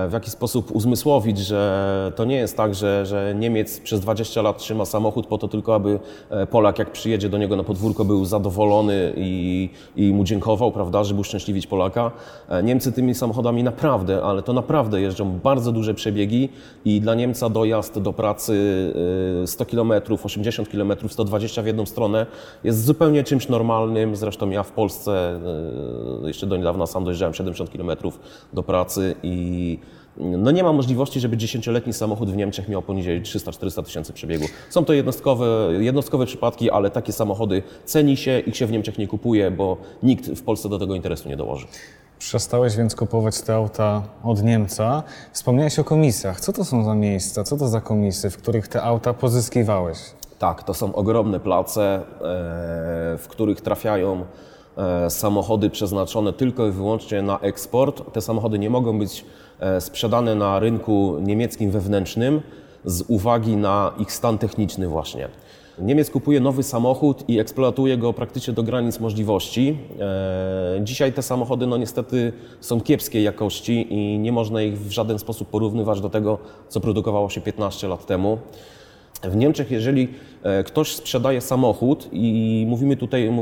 w 0.08 0.12
jakiś 0.12 0.32
sposób 0.32 0.70
uzmysłowić, 0.76 1.38
że 1.38 2.12
to 2.16 2.24
nie 2.24 2.36
jest 2.36 2.56
tak, 2.56 2.74
że, 2.74 3.06
że 3.06 3.34
Niemiec 3.38 3.80
przez 3.80 4.00
20 4.00 4.42
lat 4.42 4.58
trzyma 4.58 4.84
samochód 4.84 5.26
po 5.26 5.38
to 5.38 5.48
tylko, 5.48 5.74
aby 5.74 6.00
e, 6.30 6.46
Polak, 6.46 6.78
jak 6.78 6.92
przyjedzie 6.92 7.28
do 7.28 7.38
niego 7.38 7.56
na 7.56 7.64
podwórko, 7.64 8.04
był 8.04 8.24
zadowolony 8.24 9.12
i, 9.16 9.70
i 9.96 10.12
mu 10.14 10.24
dziękował, 10.24 10.72
prawda, 10.72 11.04
żeby 11.04 11.20
uszczęśliwić 11.20 11.66
Polaka. 11.66 12.10
E, 12.48 12.62
Niemcy 12.62 12.92
tymi 12.92 13.14
samochodami 13.14 13.62
naprawdę, 13.62 14.22
ale 14.22 14.42
to 14.42 14.52
naprawdę 14.52 15.00
jeżdżą 15.00 15.38
bardzo 15.38 15.72
duże 15.72 15.94
przebiegi 15.94 16.48
i 16.84 17.00
dla 17.00 17.14
Niemca 17.14 17.48
dojazd 17.48 17.98
do 17.98 18.12
pracy 18.12 18.92
e, 19.42 19.46
100 19.46 19.66
km, 19.66 19.92
80 20.24 20.68
km, 20.68 20.92
120 21.08 21.62
w 21.62 21.66
jedną 21.66 21.86
stronę 21.86 22.26
jest 22.64 22.84
zupełnie 22.84 23.24
czymś 23.24 23.48
normalnym. 23.48 24.16
Zresztą 24.16 24.50
ja 24.50 24.62
w 24.62 24.72
Polsce 24.72 25.17
e, 25.18 26.26
jeszcze 26.26 26.46
do 26.46 26.56
niedawna 26.56 26.86
sam 26.86 27.04
dojeżdżałem 27.04 27.34
70 27.34 27.70
km 27.70 27.90
do 28.52 28.62
pracy 28.62 29.14
i 29.22 29.78
no 30.20 30.50
nie 30.50 30.62
ma 30.62 30.72
możliwości, 30.72 31.20
żeby 31.20 31.36
10-letni 31.36 31.92
samochód 31.92 32.30
w 32.30 32.36
Niemczech 32.36 32.68
miał 32.68 32.82
poniżej 32.82 33.22
300-400 33.22 33.84
tysięcy 33.84 34.12
przebiegu. 34.12 34.44
Są 34.70 34.84
to 34.84 34.92
jednostkowe, 34.92 35.46
jednostkowe 35.78 36.26
przypadki, 36.26 36.70
ale 36.70 36.90
takie 36.90 37.12
samochody 37.12 37.62
ceni 37.84 38.16
się, 38.16 38.40
ich 38.40 38.56
się 38.56 38.66
w 38.66 38.72
Niemczech 38.72 38.98
nie 38.98 39.08
kupuje, 39.08 39.50
bo 39.50 39.76
nikt 40.02 40.26
w 40.26 40.42
Polsce 40.42 40.68
do 40.68 40.78
tego 40.78 40.94
interesu 40.94 41.28
nie 41.28 41.36
dołoży. 41.36 41.66
Przestałeś 42.18 42.76
więc 42.76 42.94
kupować 42.94 43.40
te 43.40 43.54
auta 43.54 44.02
od 44.24 44.42
Niemca. 44.42 45.02
Wspomniałeś 45.32 45.78
o 45.78 45.84
komisjach. 45.84 46.40
Co 46.40 46.52
to 46.52 46.64
są 46.64 46.84
za 46.84 46.94
miejsca, 46.94 47.44
co 47.44 47.56
to 47.56 47.68
za 47.68 47.80
komisy, 47.80 48.30
w 48.30 48.36
których 48.36 48.68
te 48.68 48.82
auta 48.82 49.14
pozyskiwałeś? 49.14 49.98
Tak, 50.38 50.62
to 50.62 50.74
są 50.74 50.94
ogromne 50.94 51.40
place, 51.40 51.82
e, 51.82 52.02
w 53.18 53.26
których 53.28 53.60
trafiają 53.60 54.24
samochody 55.08 55.70
przeznaczone 55.70 56.32
tylko 56.32 56.66
i 56.66 56.70
wyłącznie 56.70 57.22
na 57.22 57.38
eksport. 57.40 58.12
Te 58.12 58.20
samochody 58.20 58.58
nie 58.58 58.70
mogą 58.70 58.98
być 58.98 59.24
e, 59.60 59.80
sprzedane 59.80 60.34
na 60.34 60.58
rynku 60.58 61.16
niemieckim 61.20 61.70
wewnętrznym 61.70 62.40
z 62.84 63.04
uwagi 63.08 63.56
na 63.56 63.92
ich 63.98 64.12
stan 64.12 64.38
techniczny 64.38 64.88
właśnie. 64.88 65.28
Niemiec 65.78 66.10
kupuje 66.10 66.40
nowy 66.40 66.62
samochód 66.62 67.24
i 67.28 67.38
eksploatuje 67.38 67.98
go 67.98 68.12
praktycznie 68.12 68.54
do 68.54 68.62
granic 68.62 69.00
możliwości. 69.00 69.78
E, 70.00 70.80
Dzisiaj 70.84 71.12
te 71.12 71.22
samochody 71.22 71.66
no 71.66 71.76
niestety 71.76 72.32
są 72.60 72.80
kiepskiej 72.80 73.24
jakości 73.24 73.94
i 73.94 74.18
nie 74.18 74.32
można 74.32 74.62
ich 74.62 74.80
w 74.80 74.90
żaden 74.90 75.18
sposób 75.18 75.48
porównywać 75.48 76.00
do 76.00 76.10
tego, 76.10 76.38
co 76.68 76.80
produkowało 76.80 77.30
się 77.30 77.40
15 77.40 77.88
lat 77.88 78.06
temu. 78.06 78.38
W 79.22 79.36
Niemczech, 79.36 79.70
jeżeli 79.70 80.08
e, 80.42 80.64
ktoś 80.64 80.94
sprzedaje 80.94 81.40
samochód 81.40 82.08
i 82.12 82.64
mówimy 82.68 82.96
tutaj, 82.96 83.32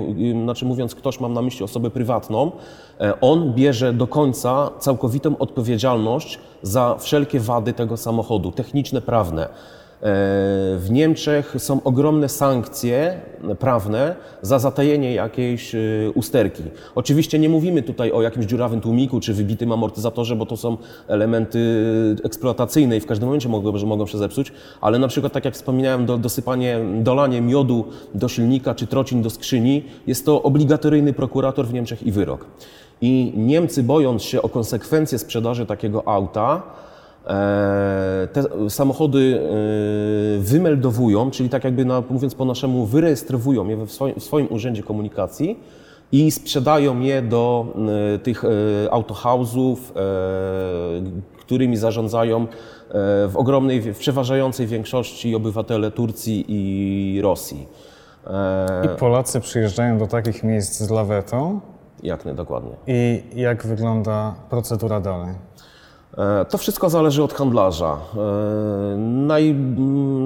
znaczy 0.42 0.64
mówiąc 0.64 0.94
ktoś, 0.94 1.20
mam 1.20 1.32
na 1.32 1.42
myśli 1.42 1.64
osobę 1.64 1.90
prywatną, 1.90 2.52
e, 3.00 3.20
on 3.20 3.52
bierze 3.54 3.92
do 3.92 4.06
końca 4.06 4.70
całkowitą 4.78 5.38
odpowiedzialność 5.38 6.38
za 6.62 6.96
wszelkie 6.98 7.40
wady 7.40 7.72
tego 7.72 7.96
samochodu, 7.96 8.52
techniczne, 8.52 9.00
prawne. 9.00 9.48
E, 9.96 10.06
W 10.78 10.86
Niemczech 10.90 11.54
są 11.58 11.82
ogromne 11.84 12.28
sankcje 12.28 13.20
prawne 13.58 14.16
za 14.42 14.58
zatajenie 14.58 15.14
jakiejś 15.14 15.74
y, 15.74 16.12
usterki. 16.14 16.62
Oczywiście 16.94 17.38
nie 17.38 17.48
mówimy 17.48 17.82
tutaj 17.82 18.12
o 18.12 18.22
jakimś 18.22 18.46
dziurawym 18.46 18.80
tłumiku 18.80 19.20
czy 19.20 19.34
wybitym 19.34 19.72
amortyzatorze, 19.72 20.36
bo 20.36 20.46
to 20.46 20.56
są 20.56 20.76
elementy 21.08 21.58
eksploatacyjne 22.24 22.96
i 22.96 23.00
w 23.00 23.06
każdym 23.06 23.28
momencie 23.28 23.48
mogą, 23.48 23.86
mogą 23.86 24.06
się 24.06 24.18
zepsuć, 24.18 24.52
ale 24.80 24.98
na 24.98 25.08
przykład 25.08 25.32
tak 25.32 25.44
jak 25.44 25.54
wspominałem, 25.54 26.06
do, 26.06 26.18
dosypanie, 26.18 26.78
dolanie 26.94 27.40
miodu 27.40 27.84
do 28.14 28.28
silnika 28.28 28.74
czy 28.74 28.86
trocin 28.86 29.22
do 29.22 29.30
skrzyni 29.30 29.84
jest 30.06 30.26
to 30.26 30.42
obligatoryjny 30.42 31.12
prokurator 31.12 31.66
w 31.66 31.72
Niemczech 31.72 32.02
i 32.02 32.12
wyrok. 32.12 32.44
I 33.00 33.32
Niemcy 33.36 33.82
bojąc 33.82 34.22
się 34.22 34.42
o 34.42 34.48
konsekwencje 34.48 35.18
sprzedaży 35.18 35.66
takiego 35.66 36.08
auta, 36.08 36.62
E, 36.62 36.95
te 38.32 38.70
samochody 38.70 39.40
e, 39.40 40.40
wymeldowują, 40.40 41.30
czyli 41.30 41.48
tak 41.48 41.64
jakby 41.64 41.84
na, 41.84 42.02
mówiąc 42.10 42.34
po 42.34 42.44
naszemu, 42.44 42.86
wyrejestrowują 42.86 43.68
je 43.68 43.86
w 43.86 43.92
swoim, 43.92 44.14
w 44.20 44.24
swoim 44.24 44.46
urzędzie 44.50 44.82
komunikacji 44.82 45.60
i 46.12 46.30
sprzedają 46.30 47.00
je 47.00 47.22
do 47.22 47.66
e, 48.14 48.18
tych 48.18 48.44
e, 48.44 48.48
autohouse'ów, 48.90 49.76
e, 49.76 50.02
którymi 51.38 51.76
zarządzają 51.76 52.42
e, 52.42 52.46
w 53.28 53.32
ogromnej, 53.34 53.80
w 53.80 53.98
przeważającej 53.98 54.66
większości 54.66 55.34
obywatele 55.34 55.90
Turcji 55.90 56.44
i 56.48 57.20
Rosji. 57.22 57.68
E, 58.26 58.86
I 58.86 58.98
Polacy 58.98 59.40
przyjeżdżają 59.40 59.98
do 59.98 60.06
takich 60.06 60.44
miejsc 60.44 60.80
z 60.80 60.90
lawetą. 60.90 61.60
jak 62.02 62.24
nie 62.24 62.34
dokładnie. 62.34 62.72
I 62.86 63.22
jak 63.34 63.66
wygląda 63.66 64.34
procedura 64.50 65.00
dalej? 65.00 65.34
E, 66.18 66.44
To 66.44 66.58
wszystko 66.58 66.90
zależy 66.90 67.22
od 67.22 67.32
handlarza. 67.34 67.98
E, 68.16 68.96
Naj, 68.98 69.54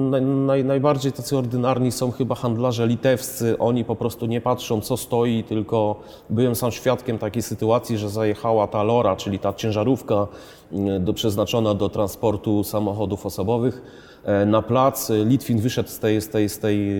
naj, 0.09 0.21
naj, 0.21 0.65
najbardziej 0.65 1.11
tacy 1.11 1.37
ordynarni 1.37 1.91
są 1.91 2.11
chyba 2.11 2.35
handlarze 2.35 2.87
litewscy. 2.87 3.57
Oni 3.59 3.85
po 3.85 3.95
prostu 3.95 4.25
nie 4.25 4.41
patrzą, 4.41 4.81
co 4.81 4.97
stoi, 4.97 5.43
tylko 5.43 5.95
byłem 6.29 6.55
sam 6.55 6.71
świadkiem 6.71 7.17
takiej 7.17 7.41
sytuacji, 7.43 7.97
że 7.97 8.09
zajechała 8.09 8.67
ta 8.67 8.83
lora, 8.83 9.15
czyli 9.15 9.39
ta 9.39 9.53
ciężarówka 9.53 10.27
mm, 10.71 11.05
do, 11.05 11.13
przeznaczona 11.13 11.73
do 11.73 11.89
transportu 11.89 12.63
samochodów 12.63 13.25
osobowych 13.25 13.81
e, 14.23 14.45
na 14.45 14.61
plac. 14.61 15.09
Litwin 15.25 15.59
wyszedł 15.59 15.89
z 15.89 15.99
tej, 15.99 16.21
z 16.21 16.29
tej, 16.29 16.49
z 16.49 16.59
tej 16.59 16.91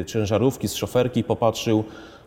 e, 0.00 0.04
ciężarówki, 0.06 0.68
z 0.68 0.74
szoferki, 0.74 1.24
popatrzył 1.24 1.84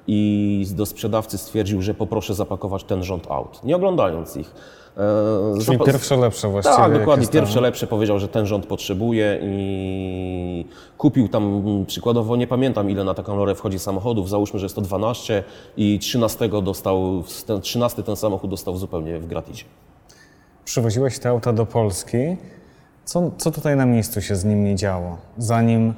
i 0.08 0.68
do 0.72 0.86
sprzedawcy 0.86 1.38
stwierdził, 1.38 1.82
że 1.82 1.94
poproszę 1.94 2.34
zapakować 2.36 2.84
ten 2.84 3.04
rząd 3.04 3.32
aut, 3.32 3.64
nie 3.64 3.76
oglądając 3.76 4.38
ich. 4.38 4.52
E, 4.98 5.54
Czyli 5.66 5.78
zapa- 5.78 5.86
pierwsze 5.86 6.18
lepsze 6.18 6.50
właściwie. 6.50 6.78
tak, 6.78 6.94
dokładnie. 7.00 7.28
Pierwsze 7.28 7.62
lepsze 7.62 7.88
powiedział, 7.88 8.20
że 8.20 8.28
ten 8.28 8.46
rząd 8.46 8.66
potrzebuje 8.66 9.40
i 9.44 10.66
kupił 10.98 11.28
tam 11.28 11.44
mm, 11.44 11.86
przykładowo, 11.86 12.36
nie 12.36 12.48
pamiętam 12.48 12.90
ile 12.90 13.04
na 13.04 13.14
taką 13.14 13.38
lorę 13.38 13.56
wchodzi 13.56 13.80
samochodów, 13.80 14.30
załóżmy, 14.30 14.60
że 14.60 14.66
jest 14.66 14.76
to 14.76 14.82
12 14.82 15.44
i 15.78 16.00
13 16.00 16.50
dostał, 16.64 17.24
ten 17.46 17.62
13 17.62 18.04
ten 18.04 18.16
samochód 18.16 18.50
dostał 18.50 18.78
zupełnie 18.78 19.20
w 19.20 19.28
gratisie. 19.28 19.66
Przywoziłeś 20.66 21.20
te 21.20 21.30
auta 21.30 21.54
do 21.54 21.66
Polski. 21.66 22.18
Co, 23.06 23.32
co 23.38 23.52
tutaj 23.52 23.76
na 23.76 23.86
miejscu 23.86 24.22
się 24.22 24.36
z 24.36 24.46
nimi 24.46 24.76
działo, 24.76 25.18
zanim 25.38 25.94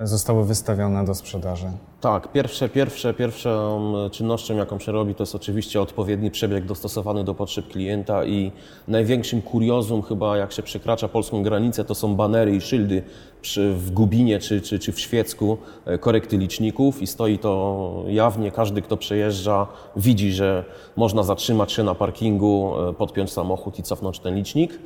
zostały 0.00 0.44
wystawione 0.44 1.04
do 1.04 1.14
sprzedaży? 1.14 1.66
Tak, 2.00 2.32
pierwsze, 2.32 2.68
pierwsze, 2.68 3.14
pierwszą 3.14 3.92
czynnością, 4.10 4.56
jaką 4.56 4.78
się 4.78 4.92
robi, 4.92 5.14
to 5.14 5.22
jest 5.22 5.34
oczywiście 5.34 5.80
odpowiedni 5.80 6.30
przebieg 6.30 6.64
dostosowany 6.64 7.24
do 7.24 7.34
potrzeb 7.34 7.68
klienta 7.68 8.24
i 8.24 8.52
największym 8.88 9.42
kuriozum 9.42 10.02
chyba, 10.02 10.36
jak 10.36 10.52
się 10.52 10.62
przekracza 10.62 11.08
polską 11.08 11.42
granicę, 11.42 11.84
to 11.84 11.94
są 11.94 12.16
banery 12.16 12.56
i 12.56 12.60
szyldy 12.60 13.02
przy, 13.42 13.72
w 13.72 13.90
Gubinie 13.90 14.38
czy, 14.38 14.60
czy, 14.60 14.78
czy 14.78 14.92
w 14.92 15.00
Świecku, 15.00 15.58
e, 15.84 15.98
korekty 15.98 16.38
liczników 16.38 17.02
i 17.02 17.06
stoi 17.06 17.38
to 17.38 18.04
jawnie, 18.06 18.50
każdy 18.50 18.82
kto 18.82 18.96
przejeżdża 18.96 19.66
widzi, 19.96 20.32
że 20.32 20.64
można 20.96 21.22
zatrzymać 21.22 21.72
się 21.72 21.82
na 21.82 21.94
parkingu, 21.94 22.72
e, 22.88 22.92
podpiąć 22.92 23.32
samochód 23.32 23.78
i 23.78 23.82
cofnąć 23.82 24.18
ten 24.18 24.34
licznik. 24.34 24.78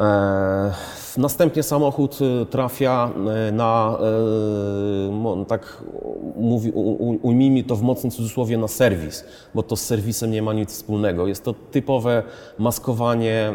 E, 0.00 0.72
Następnie 1.16 1.62
samochód 1.62 2.18
e, 2.22 2.46
trafia 2.46 3.10
e, 3.48 3.52
na, 3.52 3.98
tak 5.48 5.82
mówi, 6.36 6.70
ujmijmy 7.22 7.64
to 7.64 7.76
w 7.76 7.82
mocnym 7.82 8.10
cudzysłowie, 8.10 8.58
na 8.58 8.68
serwis, 8.68 9.24
bo 9.54 9.62
to 9.62 9.76
z 9.76 9.84
serwisem 9.84 10.30
nie 10.30 10.42
ma 10.42 10.52
nic 10.52 10.70
wspólnego. 10.70 11.26
Jest 11.26 11.44
to 11.44 11.54
typowe 11.70 12.22
maskowanie, 12.58 13.52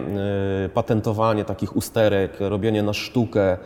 patentowanie 0.73 1.45
takich 1.45 1.75
usterek, 1.75 2.31
robienie 2.39 2.83
na 2.83 2.93
sztukę, 2.93 3.57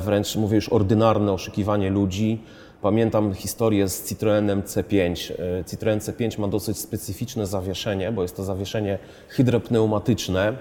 wręcz 0.00 0.36
mówię 0.36 0.56
już 0.56 0.68
ordynarne 0.68 1.32
oszukiwanie 1.32 1.90
ludzi. 1.90 2.42
Pamiętam 2.82 3.34
historię 3.34 3.88
z 3.88 4.08
Citroenem 4.08 4.62
C5. 4.62 5.32
E, 5.60 5.64
Citroen 5.64 5.98
C5 5.98 6.38
ma 6.38 6.48
dosyć 6.48 6.78
specyficzne 6.78 7.46
zawieszenie, 7.46 8.12
bo 8.12 8.22
jest 8.22 8.36
to 8.36 8.44
zawieszenie 8.44 8.98
hydropneumatyczne 9.28 10.52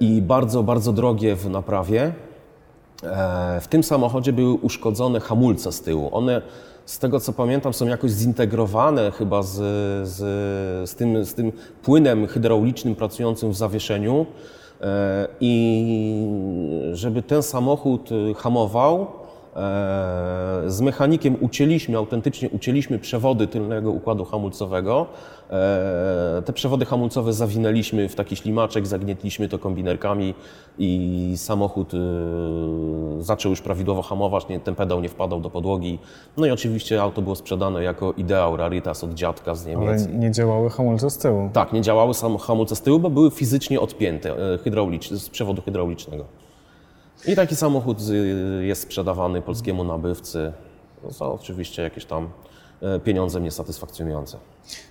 i 0.00 0.22
bardzo, 0.22 0.62
bardzo 0.62 0.92
drogie 0.92 1.36
w 1.36 1.50
naprawie. 1.50 2.12
E, 3.02 3.60
W 3.60 3.68
tym 3.68 3.82
samochodzie 3.82 4.32
były 4.32 4.54
uszkodzone 4.54 5.20
hamulce 5.20 5.72
z 5.72 5.80
tyłu. 5.80 6.08
One, 6.12 6.42
z 6.86 6.98
tego 6.98 7.20
co 7.20 7.32
pamiętam, 7.32 7.74
są 7.74 7.86
jakoś 7.86 8.10
zintegrowane 8.10 9.10
chyba 9.10 9.42
z, 9.42 9.54
z, 10.08 10.18
z, 10.90 10.94
tym, 10.94 11.24
z 11.24 11.34
tym 11.34 11.52
płynem 11.82 12.26
hydraulicznym 12.26 12.94
pracującym 12.94 13.50
w 13.50 13.56
zawieszeniu. 13.56 14.26
E, 14.80 15.28
I 15.40 16.28
żeby 16.92 17.22
ten 17.22 17.42
samochód 17.42 18.12
y, 18.12 18.34
hamował, 18.34 19.06
E, 19.22 19.25
Z 20.66 20.80
mechanikiem 20.80 21.36
ucięliśmy, 21.40 21.96
autentycznie 21.96 22.50
ucięliśmy 22.50 22.98
przewody 22.98 23.46
tylnego 23.46 23.90
układu 23.90 24.24
hamulcowego. 24.24 25.06
E, 25.50 26.42
Te 26.44 26.52
przewody 26.52 26.84
hamulcowe 26.84 27.32
zawinęliśmy 27.32 28.08
w 28.08 28.14
taki 28.14 28.36
ślimaczek, 28.36 28.86
zagnietliśmy 28.86 29.48
to 29.48 29.58
kombinerkami 29.58 30.34
i 30.78 31.32
samochód 31.36 31.92
e, 31.94 31.98
zaczął 33.22 33.50
już 33.50 33.60
prawidłowo 33.60 34.02
hamować, 34.02 34.48
nie, 34.48 34.60
ten 34.60 34.74
pedał 34.74 35.00
nie 35.00 35.08
wpadał 35.08 35.40
do 35.40 35.50
podłogi. 35.50 35.98
No 36.36 36.46
i 36.46 36.50
oczywiście 36.50 37.02
auto 37.02 37.22
było 37.22 37.36
sprzedane 37.36 37.82
jako 37.82 38.12
ideał 38.12 38.56
rarytas 38.56 39.04
od 39.04 39.14
dziadka 39.14 39.54
z 39.54 39.66
Ale 39.66 39.76
Niemiec. 39.76 40.08
nie 40.14 40.30
działały 40.30 40.70
hamulce 40.70 41.10
z 41.10 41.18
tyłu. 41.18 41.50
Tak, 41.52 41.72
nie 41.72 41.80
działały 41.82 42.14
sam 42.14 42.38
hamulce 42.38 42.76
z 42.76 42.80
tyłu, 42.82 42.98
bo 42.98 43.10
były 43.10 43.30
fizycznie 43.30 43.80
odpięte 43.80 44.54
e, 44.54 44.58
hydraulicz, 44.58 45.10
z 45.10 45.28
przewodu 45.28 45.62
hydraulicznego. 45.62 46.24
I 47.24 47.36
taki 47.36 47.56
samochód 47.56 47.98
jest 48.60 48.82
sprzedawany 48.82 49.42
polskiemu 49.42 49.84
nabywcy 49.84 50.52
za 51.08 51.26
oczywiście 51.26 51.82
jakieś 51.82 52.04
tam 52.04 52.28
e, 52.82 53.00
pieniądze 53.00 53.40
niesatysfakcjonujące. 53.40 54.38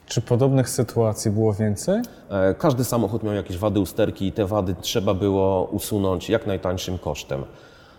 Czy 0.08 0.22
podobnych 0.22 0.70
sytuacji 0.70 1.32
było 1.32 1.54
więcej? 1.54 2.02
E, 2.30 2.54
Każdy 2.54 2.84
samochód 2.84 3.24
miał 3.24 3.34
jakieś 3.34 3.58
wady 3.58 3.80
usterki 3.80 4.28
i 4.28 4.32
te 4.32 4.46
wady 4.46 4.76
trzeba 4.82 5.14
było 5.14 5.64
usunąć 5.72 6.30
jak 6.30 6.48
najtańszym 6.48 6.98
kosztem. 6.98 7.44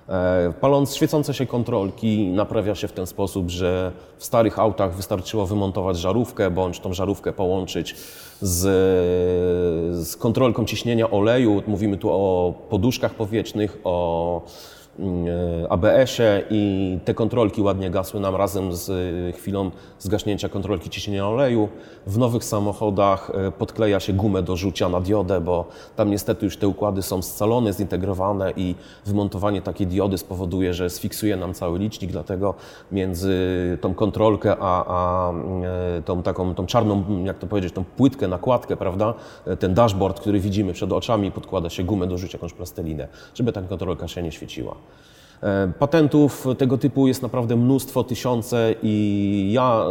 E, 0.09 0.53
Paląc 0.61 0.95
świecące 0.95 1.35
się 1.35 1.47
kontrolki 1.47 2.29
naprawia 2.29 2.75
się 2.75 2.89
w 2.89 2.93
ten 2.93 3.07
sposób, 3.07 3.51
że 3.51 3.93
w 4.19 4.25
starych 4.25 4.59
autach 4.59 4.95
wystarczyło 4.95 5.47
wymontować 5.47 5.99
żarówkę 5.99 6.51
bądź 6.51 6.81
tą 6.81 6.95
żarówkę 6.95 7.33
połączyć 7.33 7.95
z, 8.41 8.63
z 10.07 10.17
kontrolką 10.17 10.65
ciśnienia 10.65 11.11
oleju. 11.11 11.63
Mówimy 11.67 11.97
tu 11.97 12.11
o 12.11 12.55
poduszkach 12.69 13.15
powietrznych, 13.15 13.79
o 13.85 14.43
ABS-ie 15.69 16.43
i 16.51 16.99
te 17.05 17.15
kontrolki 17.15 17.63
ładnie 17.63 17.91
gasły 17.91 18.21
nam 18.21 18.37
razem 18.37 18.73
z 18.73 18.89
y, 18.89 19.39
chwilą 19.39 19.71
zgaśnięcia 19.99 20.49
kontrolki 20.49 20.91
ciśnienia 20.91 21.29
oleju. 21.29 21.69
W 22.07 22.19
nowych 22.19 22.45
samochodach 22.45 23.31
y, 23.49 23.53
podkleja 23.53 24.01
się 24.01 24.13
gumę 24.13 24.43
do 24.43 24.57
rzucia 24.57 24.89
na 24.89 25.01
diodę, 25.01 25.41
bo 25.41 25.65
tam 25.97 26.11
niestety 26.11 26.45
już 26.45 26.57
te 26.57 26.69
układy 26.69 27.03
są 27.03 27.23
scalone, 27.23 27.73
zintegrowane 27.73 28.53
i 28.57 28.75
wymontowanie 29.07 29.63
takiej 29.63 29.87
diody 29.87 30.19
spowoduje, 30.19 30.75
że 30.75 30.91
sfiksuje 30.91 31.37
nam 31.37 31.55
cały 31.55 31.79
licznik, 31.79 32.13
dlatego 32.13 32.55
między 32.93 33.39
tą 33.81 33.95
kontrolkę 33.95 34.57
a, 34.61 34.85
a 34.87 35.33
tą 36.05 36.23
taką 36.23 36.55
tą 36.55 36.67
czarną, 36.67 37.05
jak 37.25 37.39
to 37.39 37.47
powiedzieć, 37.47 37.75
tą 37.75 37.85
płytkę, 37.85 38.29
nakładkę, 38.29 38.77
prawda, 38.77 39.15
ten 39.59 39.75
dashboard, 39.75 40.21
który 40.21 40.41
widzimy 40.41 40.73
przed 40.73 40.93
oczami, 40.93 41.31
podkłada 41.31 41.71
się 41.71 41.85
gumę 41.85 42.07
do 42.07 42.19
rzucia, 42.19 42.39
jakąś 42.39 42.53
plastelinę, 42.53 43.09
żeby 43.35 43.53
ta 43.53 43.63
kontrolka 43.63 44.09
się 44.09 44.23
nie 44.23 44.33
świeciła. 44.33 44.77
E, 45.43 45.73
Patentów 45.79 46.47
tego 46.59 46.79
typu 46.79 47.09
jest 47.09 47.23
naprawdę 47.23 47.57
mnóstwo, 47.57 48.05
tysiące 48.05 48.75
i 48.83 49.49
ja 49.53 49.85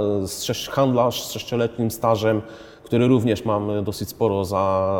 e, 0.49 0.71
handlarz 0.71 1.23
z 1.23 1.31
sześcioletnim 1.31 1.91
stażem, 1.91 2.41
który 2.84 3.08
również 3.08 3.45
mam 3.45 3.84
dosyć 3.84 4.10
sporo 4.10 4.45
za, 4.45 4.91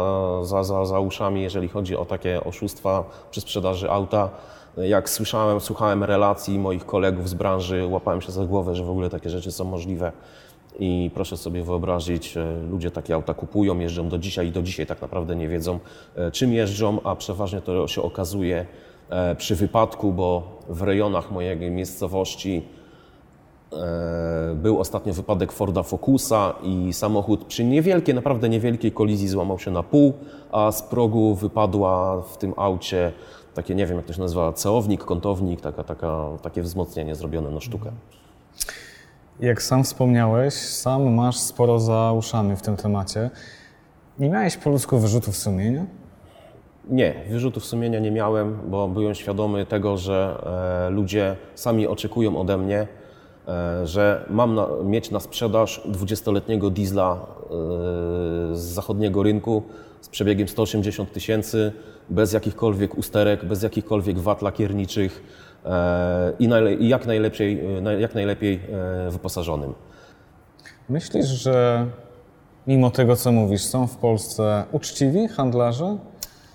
za, 0.44 0.64
za, 0.64 0.86
za 0.86 1.00
uszami, 1.00 1.42
jeżeli 1.42 1.68
chodzi 1.68 1.96
o 1.96 2.06
takie 2.06 2.44
oszustwa 2.44 3.04
przy 3.32 3.42
sprzedaży 3.42 3.92
auta. 3.92 4.30
Jak 4.78 5.10
słyszałem, 5.10 5.60
słuchałem 5.60 6.04
relacji 6.04 6.60
moich 6.60 6.86
kolegów 6.86 7.30
z 7.30 7.34
branży, 7.34 7.88
łapałem 7.88 8.22
się 8.22 8.32
za 8.32 8.46
głowę, 8.46 8.76
że 8.76 8.84
w 8.84 8.90
ogóle 8.90 9.10
takie 9.10 9.30
rzeczy 9.30 9.52
są 9.52 9.64
możliwe. 9.64 10.12
I 10.80 11.12
proszę 11.14 11.38
sobie 11.38 11.64
wyobrazić, 11.64 12.38
e, 12.38 12.46
ludzie 12.70 12.92
takie 12.92 13.16
auta 13.16 13.34
kupują, 13.34 13.80
jeżdżą 13.80 14.10
do 14.10 14.18
dzisiaj 14.18 14.48
i 14.48 14.52
do 14.52 14.62
dzisiaj 14.62 14.86
tak 14.86 15.02
naprawdę 15.02 15.36
nie 15.36 15.48
wiedzą, 15.48 15.80
czym 16.32 16.54
jeżdżą, 16.54 17.00
a 17.04 17.16
przeważnie 17.16 17.62
to 17.62 17.88
się 17.88 18.02
okazuje 18.02 18.66
przy 19.38 19.56
wypadku, 19.56 20.12
bo 20.14 20.44
w 20.70 20.82
rejonach 20.82 21.32
mojej 21.32 21.72
miejscowości 21.72 22.68
e, 23.74 24.56
był 24.56 24.80
ostatnio 24.80 25.14
wypadek 25.14 25.52
Forda 25.52 25.84
Focusa 25.84 26.54
i 26.64 26.94
samochód 26.94 27.46
przy 27.46 27.64
niewielkiej, 27.64 28.16
naprawdę 28.16 28.50
niewielkiej 28.50 28.92
kolizji 28.92 29.28
złamał 29.28 29.60
się 29.60 29.72
na 29.72 29.84
pół, 29.84 30.14
a 30.52 30.72
z 30.72 30.82
progu 30.82 31.36
wypadła 31.36 32.22
w 32.22 32.38
tym 32.38 32.54
aucie 32.58 33.12
takie, 33.54 33.76
nie 33.76 33.86
wiem 33.86 33.98
jak 33.98 34.06
to 34.06 34.14
się 34.14 34.22
nazywa, 34.22 34.54
ceownik, 34.54 35.04
kątownik, 35.04 35.62
taka, 35.62 35.84
taka, 35.84 36.28
takie 36.42 36.62
wzmocnienie 36.62 37.16
zrobione 37.16 37.52
na 37.52 37.62
sztukę. 37.62 37.92
Jak 39.40 39.62
sam 39.62 39.84
wspomniałeś, 39.84 40.54
sam 40.54 41.14
masz 41.14 41.38
sporo 41.38 41.80
za 41.80 42.12
uszami 42.12 42.56
w 42.56 42.62
tym 42.62 42.78
temacie. 42.78 43.30
Nie 44.20 44.30
miałeś 44.30 44.58
po 44.58 44.70
ludzku 44.70 45.00
wyrzutów 45.00 45.38
sumienia? 45.38 45.86
Nie, 46.90 47.14
wyrzutów 47.30 47.66
sumienia 47.66 48.00
nie 48.00 48.12
miałem, 48.12 48.60
bo 48.68 48.88
byłem 48.88 49.16
świadomy 49.16 49.66
tego, 49.66 49.98
że 49.98 50.44
e, 50.88 50.90
ludzie 50.90 51.36
sami 51.56 51.88
oczekują 51.88 52.38
ode 52.38 52.58
mnie, 52.58 52.88
e, 53.48 53.88
że 53.88 54.26
mam 54.30 54.56
na, 54.56 54.68
mieć 54.84 55.12
na 55.12 55.20
sprzedaż 55.20 55.82
20-letniego 55.92 56.70
diesla 56.70 57.14
e, 57.16 57.48
z 58.56 58.60
zachodniego 58.60 59.24
rynku 59.24 59.64
z 60.02 60.10
przebiegiem 60.10 60.48
180 60.48 61.12
tysięcy, 61.14 61.72
bez 62.10 62.34
jakichkolwiek 62.34 62.98
usterek, 62.98 63.46
bez 63.46 63.64
jakichkolwiek 63.64 64.20
wad 64.20 64.42
lakierniczych 64.42 65.24
i, 66.40 66.48
najle, 66.48 66.74
i 66.74 66.88
jak, 66.90 67.06
najlepiej, 67.08 67.64
na- 67.82 67.94
jak 67.94 68.16
najlepiej 68.16 68.60
wyposażonym. 69.10 69.74
Myślisz, 70.90 71.26
że 71.26 71.86
mimo 72.68 72.92
tego, 72.92 73.16
co 73.16 73.32
mówisz, 73.32 73.62
są 73.66 73.88
w 73.88 73.96
Polsce 73.98 74.64
uczciwi 74.72 75.28
handlarze, 75.28 75.98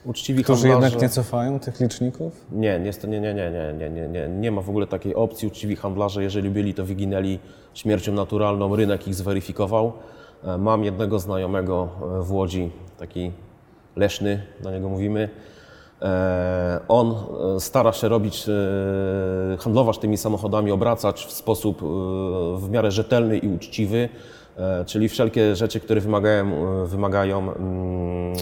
Uczciwi 0.05 0.45
którzy 0.45 0.69
handlarze... 0.69 0.87
jednak 0.87 1.03
nie 1.03 1.09
cofają 1.09 1.61
tych 1.61 1.81
liczników? 1.81 2.47
Nie, 2.53 2.81
niestety 2.81 3.09
nie, 3.09 3.21
nie, 3.21 3.35
nie, 3.35 3.51
nie, 3.51 3.73
nie, 3.73 3.91
nie, 3.91 4.09
nie, 4.09 4.29
nie 4.29 4.51
ma 4.51 4.63
w 4.63 4.69
ogóle 4.69 4.87
takiej 4.87 5.15
opcji. 5.15 5.49
Uczciwi 5.49 5.77
handlarze, 5.77 6.23
jeżeli 6.23 6.51
byli, 6.51 6.75
to 6.75 6.85
wyginęli 6.85 7.39
śmiercią 7.75 8.13
naturalną, 8.13 8.77
rynek 8.77 9.09
ich 9.09 9.15
zweryfikował. 9.15 9.93
E, 10.45 10.59
Mam 10.59 10.85
jednego 10.85 11.19
znajomego 11.19 11.89
e, 12.19 12.23
w 12.23 12.33
Łodzi, 12.33 12.71
taki 12.99 13.33
leszny, 13.97 14.43
na 14.65 14.71
niego 14.71 14.89
mówimy. 14.89 15.29
E, 16.03 16.81
On 16.89 17.15
stara 17.59 17.93
się 17.93 18.09
robić, 18.09 18.47
handlować 19.59 19.99
tymi 19.99 20.17
samochodami, 20.17 20.71
obracać 20.71 21.25
w 21.27 21.33
sposób 21.33 21.83
w 22.57 22.69
miarę 22.71 22.91
rzetelny 22.91 23.39
i 23.39 23.49
uczciwy. 23.49 24.09
E, 24.61 24.85
Czyli 24.85 25.09
wszelkie 25.09 25.57
rzeczy, 25.57 25.81
które 25.81 26.01
wymagają, 26.01 26.47
e, 26.83 26.87
wymagają 26.87 27.39
mm, 27.39 28.35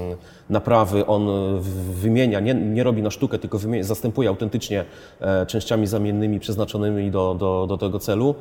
naprawy, 0.50 1.06
on 1.06 1.28
e, 1.28 1.60
wymienia, 1.92 2.40
nie, 2.40 2.54
nie 2.54 2.84
robi 2.84 3.02
na 3.02 3.10
sztukę, 3.10 3.38
tylko 3.38 3.58
wymienia, 3.58 3.84
zastępuje 3.84 4.28
autentycznie 4.28 4.84
częściami 5.46 5.86
zamiennymi 5.86 6.40
przeznaczonymi 6.40 7.10
do, 7.10 7.34
do, 7.34 7.66
do 7.68 7.78
tego 7.78 7.98
celu. 7.98 8.34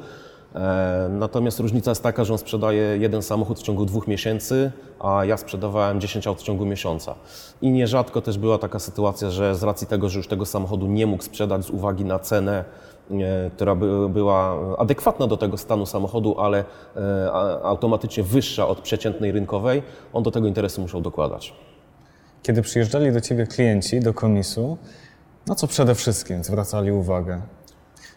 E, 0.57 1.09
Natomiast 1.09 1.59
różnica 1.59 1.91
jest 1.91 2.03
taka, 2.03 2.23
że 2.23 2.33
on 2.33 2.39
sprzedaje 2.39 2.97
jeden 2.97 3.21
samochód 3.21 3.59
w 3.59 3.63
ciągu 3.63 3.85
dwóch 3.85 4.07
miesięcy, 4.07 4.71
a 4.99 5.25
ja 5.25 5.37
sprzedawałem 5.37 6.01
10 6.01 6.27
aut 6.27 6.39
w 6.39 6.43
ciągu 6.43 6.65
miesiąca. 6.65 7.15
I 7.61 7.71
nierzadko 7.71 8.21
też 8.21 8.37
była 8.37 8.57
taka 8.57 8.79
sytuacja, 8.79 9.29
że 9.29 9.55
z 9.55 9.63
racji 9.63 9.87
tego, 9.87 10.09
że 10.09 10.19
już 10.19 10.27
tego 10.27 10.45
samochodu 10.45 10.87
nie 10.87 11.07
mógł 11.07 11.23
sprzedać 11.23 11.65
z 11.65 11.69
uwagi 11.69 12.05
na 12.05 12.19
cenę, 12.19 12.63
e, 13.11 13.49
która 13.55 13.75
by, 13.75 14.09
była 14.09 14.57
adekwatna 14.77 15.27
do 15.27 15.37
tego 15.37 15.57
stanu 15.57 15.85
samochodu, 15.85 16.39
ale 16.39 16.63
e, 16.95 17.31
automatycznie 17.63 18.23
wyższa 18.23 18.67
od 18.67 18.81
przeciętnej 18.81 19.31
rynkowej, 19.31 19.83
on 20.13 20.23
do 20.23 20.31
tego 20.31 20.47
interesu 20.47 20.81
musiał 20.81 21.01
dokładać. 21.01 21.53
Kiedy 22.43 22.61
przyjeżdżali 22.61 23.11
do 23.11 23.21
ciebie 23.21 23.47
klienci 23.47 23.99
do 23.99 24.13
komisu, 24.13 24.77
na 25.47 25.55
co 25.55 25.67
przede 25.67 25.95
wszystkim 25.95 26.43
zwracali 26.43 26.91
uwagę? 26.91 27.41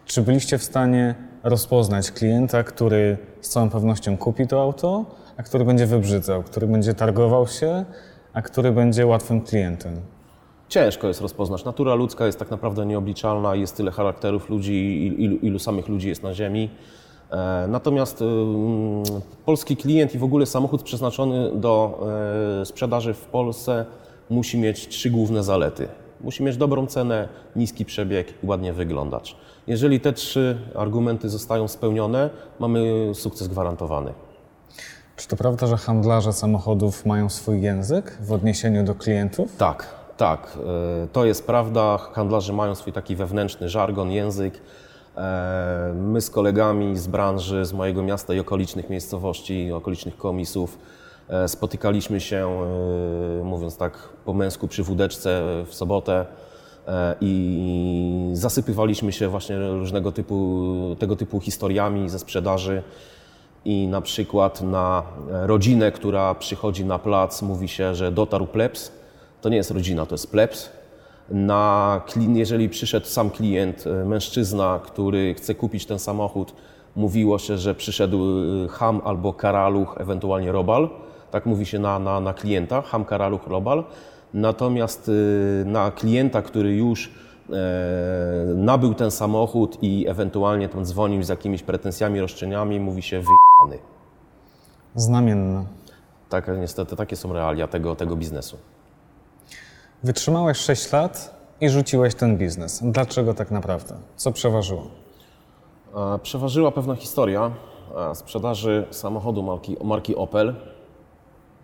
Czy 0.05 0.21
byliście 0.21 0.57
w 0.57 0.63
stanie 0.63 1.15
rozpoznać 1.43 2.11
klienta, 2.11 2.63
który 2.63 3.17
z 3.41 3.49
całą 3.49 3.69
pewnością 3.69 4.17
kupi 4.17 4.47
to 4.47 4.61
auto, 4.61 5.05
a 5.37 5.43
który 5.43 5.65
będzie 5.65 5.85
wybrzydzał, 5.85 6.43
który 6.43 6.67
będzie 6.67 6.93
targował 6.93 7.47
się, 7.47 7.85
a 8.33 8.41
który 8.41 8.71
będzie 8.71 9.05
łatwym 9.07 9.41
klientem? 9.41 9.95
Ciężko 10.69 11.07
jest 11.07 11.21
rozpoznać. 11.21 11.65
Natura 11.65 11.95
ludzka 11.95 12.25
jest 12.25 12.39
tak 12.39 12.51
naprawdę 12.51 12.85
nieobliczalna, 12.85 13.55
jest 13.55 13.77
tyle 13.77 13.91
charakterów 13.91 14.49
ludzi, 14.49 15.05
il- 15.07 15.19
ilu, 15.19 15.37
ilu 15.37 15.59
samych 15.59 15.87
ludzi 15.87 16.07
jest 16.09 16.23
na 16.23 16.33
Ziemi. 16.33 16.69
E, 17.31 17.65
Natomiast 17.69 18.21
ym, 18.21 19.03
polski 19.45 19.77
klient 19.77 20.15
i 20.15 20.17
w 20.17 20.23
ogóle 20.23 20.45
samochód 20.45 20.83
przeznaczony 20.83 21.51
do 21.55 21.99
e, 22.61 22.65
sprzedaży 22.65 23.13
w 23.13 23.25
Polsce 23.25 23.85
musi 24.29 24.57
mieć 24.57 24.87
trzy 24.87 25.09
główne 25.09 25.43
zalety. 25.43 25.87
Musi 26.21 26.43
mieć 26.43 26.57
dobrą 26.57 26.87
cenę, 26.87 27.29
niski 27.55 27.85
przebieg 27.85 28.43
i 28.43 28.47
ładnie 28.47 28.73
wyglądać. 28.73 29.35
Jeżeli 29.67 29.99
te 29.99 30.13
trzy 30.13 30.57
argumenty 30.75 31.29
zostają 31.29 31.67
spełnione, 31.67 32.29
mamy 32.59 32.81
sukces 33.13 33.47
gwarantowany. 33.47 34.13
Czy 35.15 35.27
to 35.27 35.35
prawda, 35.35 35.67
że 35.67 35.77
handlarze 35.77 36.33
samochodów 36.33 37.05
mają 37.05 37.29
swój 37.29 37.61
język 37.61 38.17
w 38.21 38.31
odniesieniu 38.31 38.83
do 38.83 38.95
klientów? 38.95 39.55
Tak, 39.57 39.87
tak. 40.17 40.57
e, 41.03 41.07
To 41.07 41.25
jest 41.25 41.45
prawda. 41.45 41.97
Handlarze 41.97 42.53
mają 42.53 42.75
swój 42.75 42.93
taki 42.93 43.15
wewnętrzny 43.15 43.69
żargon, 43.69 44.11
język. 44.11 44.61
E, 45.17 45.93
My 45.95 46.21
z 46.21 46.29
kolegami 46.29 46.97
z 46.97 47.07
branży, 47.07 47.65
z 47.65 47.73
mojego 47.73 48.03
miasta 48.03 48.33
i 48.33 48.39
okolicznych 48.39 48.89
miejscowości, 48.89 49.71
okolicznych 49.71 50.17
komisów 50.17 50.77
e, 51.29 51.47
spotykaliśmy 51.47 52.19
się, 52.21 52.65
mówiąc 53.43 53.77
tak 53.77 53.93
po 54.25 54.33
męsku, 54.33 54.67
przy 54.67 54.83
wódeczce 54.83 55.41
w 55.65 55.73
sobotę 55.73 56.25
i 57.21 58.29
zasypywaliśmy 58.33 59.11
się 59.11 59.27
właśnie 59.27 59.69
różnego 59.69 60.11
typu, 60.11 60.95
tego 60.99 61.15
typu 61.15 61.39
historiami 61.39 62.09
ze 62.09 62.19
sprzedaży. 62.19 62.83
I 63.65 63.87
na 63.87 64.01
przykład 64.01 64.61
na 64.61 65.03
rodzinę, 65.29 65.91
która 65.91 66.35
przychodzi 66.35 66.85
na 66.85 66.99
plac, 66.99 67.41
mówi 67.41 67.67
się, 67.67 67.95
że 67.95 68.11
dotarł 68.11 68.47
plebs. 68.47 68.91
To 69.41 69.49
nie 69.49 69.57
jest 69.57 69.71
rodzina, 69.71 70.05
to 70.05 70.13
jest 70.15 70.31
plebs. 70.31 70.69
Na, 71.29 72.01
jeżeli 72.33 72.69
przyszedł 72.69 73.05
sam 73.05 73.29
klient, 73.29 73.87
e, 73.87 74.05
mężczyzna, 74.05 74.79
który 74.83 75.33
chce 75.33 75.55
kupić 75.55 75.85
ten 75.85 75.99
samochód, 75.99 76.53
mówiło 76.95 77.39
się, 77.39 77.57
że 77.57 77.75
przyszedł 77.75 78.17
e, 78.65 78.67
ham 78.67 79.01
albo 79.03 79.33
karaluch, 79.33 79.95
ewentualnie 79.99 80.51
robal. 80.51 80.89
Tak 81.31 81.45
mówi 81.45 81.65
się 81.65 81.79
na, 81.79 81.99
na, 81.99 82.19
na 82.19 82.33
klienta, 82.33 82.81
ham, 82.81 83.05
karaluch, 83.05 83.47
robal. 83.47 83.83
Natomiast 84.33 85.09
e, 85.09 85.65
na 85.65 85.91
klienta, 85.91 86.41
który 86.41 86.75
już 86.75 87.11
e, 87.49 87.53
nabył 88.55 88.93
ten 88.93 89.11
samochód 89.11 89.77
i 89.81 90.05
ewentualnie 90.07 90.69
tam 90.69 90.85
dzwonił 90.85 91.23
z 91.23 91.29
jakimiś 91.29 91.63
pretensjami, 91.63 92.19
roszczeniami, 92.19 92.79
mówi 92.79 93.01
się 93.01 93.21
wyjebany. 93.21 93.83
Znamienne. 94.95 95.65
Tak, 96.29 96.51
niestety 96.59 96.95
takie 96.95 97.15
są 97.15 97.33
realia 97.33 97.67
tego, 97.67 97.95
tego 97.95 98.15
biznesu. 98.15 98.57
Wytrzymałeś 100.03 100.57
6 100.57 100.91
lat 100.91 101.41
i 101.61 101.69
rzuciłeś 101.69 102.15
ten 102.15 102.37
biznes. 102.37 102.79
Dlaczego 102.83 103.33
tak 103.33 103.51
naprawdę? 103.51 103.95
Co 104.15 104.31
przeważyło? 104.31 104.87
Przeważyła 106.23 106.71
pewna 106.71 106.95
historia 106.95 107.51
sprzedaży 108.13 108.87
samochodu 108.91 109.43
marki, 109.43 109.77
marki 109.83 110.15
Opel. 110.15 110.55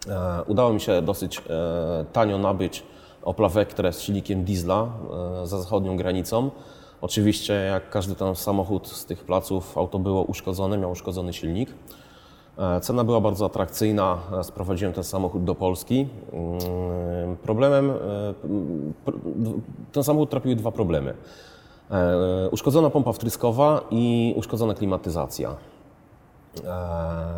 E, 0.10 0.44
Udało 0.48 0.74
mi 0.74 0.82
się 0.82 1.02
dosyć 1.02 1.38
e, 1.38 1.42
tanio 2.14 2.38
nabyć 2.38 2.84
Opla 3.24 3.50
Vectra 3.50 3.92
z 3.92 4.02
silnikiem 4.02 4.44
diesla 4.44 4.88
e, 5.44 5.48
za 5.48 5.62
zachodnią 5.62 5.98
granicą. 5.98 6.52
Oczywiście, 7.02 7.54
jak 7.54 7.90
każdy 7.90 8.16
ten 8.16 8.36
samochód 8.36 8.88
z 8.88 9.06
tych 9.06 9.24
placów, 9.24 9.78
auto 9.78 10.00
było 10.00 10.24
uszkodzone, 10.24 10.78
miał 10.78 10.92
uszkodzony 10.92 11.34
silnik. 11.34 11.70
Cena 12.82 13.04
była 13.04 13.22
bardzo 13.22 13.46
atrakcyjna, 13.46 14.18
sprowadziłem 14.44 14.94
ten 14.94 15.04
samochód 15.04 15.44
do 15.44 15.56
Polski. 15.56 16.08
Mm, 16.34 17.38
Problemem, 17.38 17.92
pr- 19.06 19.20
ten 19.92 20.04
samochód 20.04 20.30
trapiły 20.30 20.56
dwa 20.56 20.72
problemy. 20.72 21.14
Uszkodzona 22.52 22.90
pompa 22.90 23.14
wtryskowa 23.14 23.82
i 23.92 24.34
uszkodzona 24.38 24.74
klimatyzacja. 24.74 25.56
E, 26.66 27.38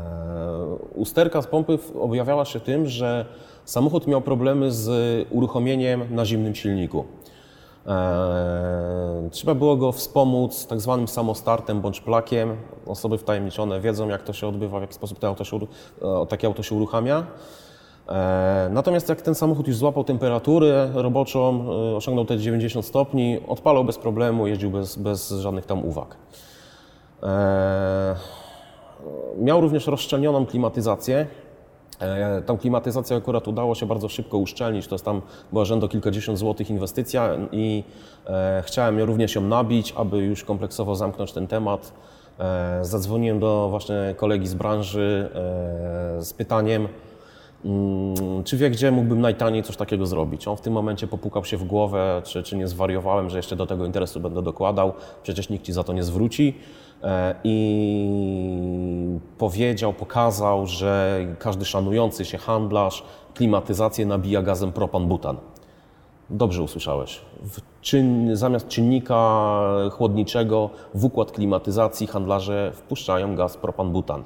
Usterka 0.95 1.41
z 1.41 1.47
pompy 1.47 1.79
objawiała 1.99 2.45
się 2.45 2.59
tym, 2.59 2.85
że 2.87 3.25
samochód 3.65 4.07
miał 4.07 4.21
problemy 4.21 4.71
z 4.71 4.89
uruchomieniem 5.31 6.15
na 6.15 6.25
zimnym 6.25 6.55
silniku. 6.55 7.05
E, 7.87 9.29
Trzeba 9.31 9.55
było 9.55 9.75
go 9.77 9.91
wspomóc 9.91 10.67
tak 10.67 10.79
zwanym 10.81 11.07
samostartem 11.07 11.81
bądź 11.81 12.01
plakiem. 12.01 12.55
Osoby 12.85 13.17
wtajemniczone 13.17 13.79
wiedzą, 13.81 14.07
jak 14.09 14.23
to 14.23 14.33
się 14.33 14.47
odbywa, 14.47 14.77
w 14.79 14.81
jaki 14.81 14.93
sposób 14.93 15.19
to 15.19 15.27
auto 15.27 15.43
się, 15.43 15.59
takie 16.29 16.47
auto 16.47 16.63
się 16.63 16.75
uruchamia. 16.75 17.23
E, 18.09 18.69
Natomiast 18.71 19.09
jak 19.09 19.21
ten 19.21 19.35
samochód 19.35 19.67
już 19.67 19.77
złapał 19.77 20.03
temperaturę 20.03 20.89
roboczą, 20.93 21.65
e, 21.93 21.95
osiągnął 21.95 22.25
te 22.25 22.37
90 22.37 22.85
stopni, 22.85 23.39
odpalał 23.47 23.85
bez 23.85 23.97
problemu, 23.97 24.47
jeździł 24.47 24.71
bez, 24.71 24.95
bez 24.95 25.29
żadnych 25.31 25.65
tam 25.65 25.85
uwag. 25.85 26.15
Miał 29.37 29.61
również 29.61 29.87
rozszczelnioną 29.87 30.45
klimatyzację. 30.45 31.27
E, 31.99 32.41
Tą 32.41 32.57
klimatyzację 32.57 33.17
akurat 33.17 33.47
udało 33.47 33.75
się 33.75 33.85
bardzo 33.85 34.09
szybko 34.09 34.37
uszczelnić. 34.37 34.87
To 34.87 34.95
jest 34.95 35.05
tam 35.05 35.21
była 35.51 35.65
rzędu 35.65 35.87
kilkadziesiąt 35.87 36.37
złotych 36.37 36.69
inwestycja 36.69 37.29
i 37.51 37.83
e, 38.27 38.63
chciałem 38.65 38.99
również 38.99 39.35
ją 39.35 39.41
nabić, 39.41 39.93
aby 39.97 40.17
już 40.17 40.43
kompleksowo 40.43 40.95
zamknąć 40.95 41.31
ten 41.31 41.47
temat. 41.47 41.93
E, 42.39 42.79
Zadzwoniłem 42.85 43.39
do 43.39 43.67
właśnie 43.69 44.15
kolegi 44.17 44.47
z 44.47 44.53
branży 44.53 45.29
z 46.19 46.33
pytaniem, 46.33 46.87
mm, 47.65 48.43
czy 48.43 48.57
wie, 48.57 48.69
gdzie 48.69 48.91
mógłbym 48.91 49.21
najtaniej 49.21 49.63
coś 49.63 49.77
takiego 49.77 50.05
zrobić. 50.05 50.47
On 50.47 50.57
w 50.57 50.61
tym 50.61 50.73
momencie 50.73 51.07
popukał 51.07 51.45
się 51.45 51.57
w 51.57 51.63
głowę, 51.63 52.21
czy, 52.25 52.43
czy 52.43 52.57
nie 52.57 52.67
zwariowałem, 52.67 53.29
że 53.29 53.37
jeszcze 53.37 53.55
do 53.55 53.65
tego 53.65 53.85
interesu 53.85 54.19
będę 54.19 54.41
dokładał. 54.41 54.93
Przecież 55.23 55.49
nikt 55.49 55.65
ci 55.65 55.73
za 55.73 55.83
to 55.83 55.93
nie 55.93 56.03
zwróci. 56.03 56.57
E, 57.03 57.35
I 57.43 59.19
powiedział, 59.37 59.93
pokazał, 59.93 60.65
że 60.65 61.19
każdy 61.39 61.65
szanujący 61.65 62.25
się 62.25 62.37
handlarz 62.37 63.03
klimatyzację 63.33 64.05
nabija 64.05 64.41
gazem 64.41 64.71
propan-butan. 64.71 65.35
Dobrze 66.29 66.63
usłyszałeś. 66.63 67.21
Czyn, 67.81 68.35
zamiast 68.35 68.67
czynnika 68.67 69.59
chłodniczego 69.91 70.69
w 70.93 71.05
układ 71.05 71.31
klimatyzacji 71.31 72.07
handlarze 72.07 72.71
wpuszczają 72.75 73.35
gaz 73.35 73.57
propan-butan. 73.57 74.23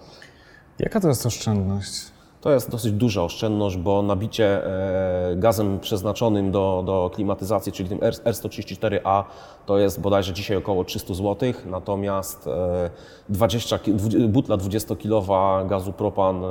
Jaka 0.80 1.00
to 1.00 1.08
jest 1.08 1.26
oszczędność? 1.26 2.14
To 2.44 2.52
jest 2.52 2.72
dosyć 2.72 2.92
duża 2.94 3.24
oszczędność, 3.24 3.78
bo 3.78 4.02
nabicie 4.02 4.66
e, 4.66 5.36
gazem 5.36 5.80
przeznaczonym 5.80 6.52
do, 6.52 6.84
do 6.86 7.12
klimatyzacji, 7.14 7.72
czyli 7.72 7.90
tym 7.90 8.00
R- 8.02 8.14
R134A, 8.14 9.24
to 9.66 9.78
jest 9.78 10.02
bodajże 10.02 10.34
dzisiaj 10.34 10.58
około 10.58 10.84
300 10.84 11.14
zł, 11.14 11.54
natomiast 11.66 12.48
e, 12.48 12.90
20, 13.30 13.80
ki- 13.80 13.94
dwu- 13.94 14.28
butla 14.30 14.58
20-kilowa 14.58 15.66
gazu 15.68 15.94
propan, 15.94 16.44
e, 16.44 16.50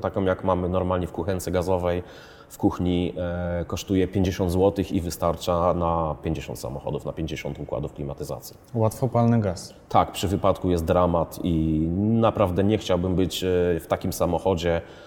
taką 0.00 0.24
jak 0.24 0.44
mamy 0.44 0.68
normalnie 0.68 1.06
w 1.06 1.12
kuchence 1.12 1.50
gazowej, 1.50 2.02
w 2.48 2.58
kuchni 2.58 3.12
e, 3.18 3.64
kosztuje 3.64 4.08
50 4.08 4.52
zł 4.52 4.84
i 4.90 5.00
wystarcza 5.00 5.74
na 5.74 6.16
50 6.22 6.58
samochodów, 6.58 7.04
na 7.04 7.12
50 7.12 7.58
układów 7.60 7.92
klimatyzacji. 7.92 8.56
Łatwopalny 8.74 9.40
gaz. 9.40 9.74
Tak, 9.88 10.12
przy 10.12 10.28
wypadku 10.28 10.70
jest 10.70 10.84
dramat 10.84 11.38
i 11.44 11.86
naprawdę 11.98 12.64
nie 12.64 12.78
chciałbym 12.78 13.14
być 13.14 13.44
e, 13.44 13.46
w 13.80 13.86
takim 13.88 14.12
samochodzie 14.12 14.76
e, 14.76 15.05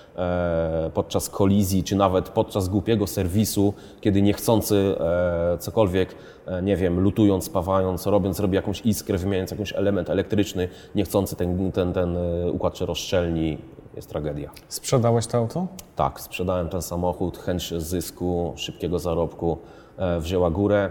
podczas 0.94 1.30
kolizji, 1.30 1.84
czy 1.84 1.96
nawet 1.96 2.30
podczas 2.30 2.70
głupiego 2.70 3.08
serwisu, 3.08 3.74
kiedy 4.02 4.22
niechcący 4.22 4.96
e, 5.00 5.58
cokolwiek, 5.58 6.16
e, 6.46 6.62
nie 6.62 6.76
wiem, 6.76 7.00
lutując, 7.00 7.44
spawając, 7.44 8.06
robiąc, 8.06 8.40
robi 8.40 8.56
jakąś 8.56 8.82
iskrę, 8.82 9.18
wymieniając 9.18 9.52
jakiś 9.52 9.74
element 9.74 10.10
elektryczny, 10.10 10.68
niechcący 10.96 11.36
ten, 11.36 11.72
ten, 11.72 11.94
ten 11.94 12.18
e, 12.18 12.52
układ 12.52 12.78
się 12.78 12.86
rozszczelni, 12.86 13.58
jest 13.96 14.10
tragedia. 14.10 14.50
Sprzedałeś 14.68 15.28
to 15.28 15.38
auto? 15.38 15.68
Tak, 15.96 16.22
sprzedałem 16.22 16.70
ten 16.70 16.82
samochód, 16.82 17.38
chęć 17.38 17.74
zysku, 17.78 18.54
szybkiego 18.56 19.00
zarobku 19.00 19.58
e, 19.98 20.20
wzięła 20.20 20.50
górę. 20.52 20.90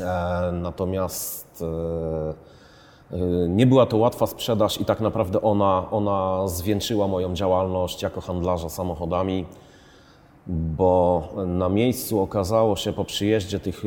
E, 0.00 0.52
Natomiast 0.52 1.62
e, 1.62 1.66
e, 1.66 2.49
nie 3.48 3.66
była 3.66 3.86
to 3.86 3.96
łatwa 3.96 4.26
sprzedaż 4.26 4.80
i 4.80 4.84
tak 4.84 5.00
naprawdę 5.00 5.42
ona, 5.42 5.86
ona 5.90 6.48
zwieńczyła 6.48 7.08
moją 7.08 7.34
działalność 7.34 8.02
jako 8.02 8.20
handlarza 8.20 8.68
samochodami, 8.68 9.46
bo 10.46 11.22
na 11.46 11.68
miejscu 11.68 12.20
okazało 12.20 12.76
się 12.76 12.92
po 12.92 13.04
przyjeździe 13.04 13.60
tych, 13.60 13.82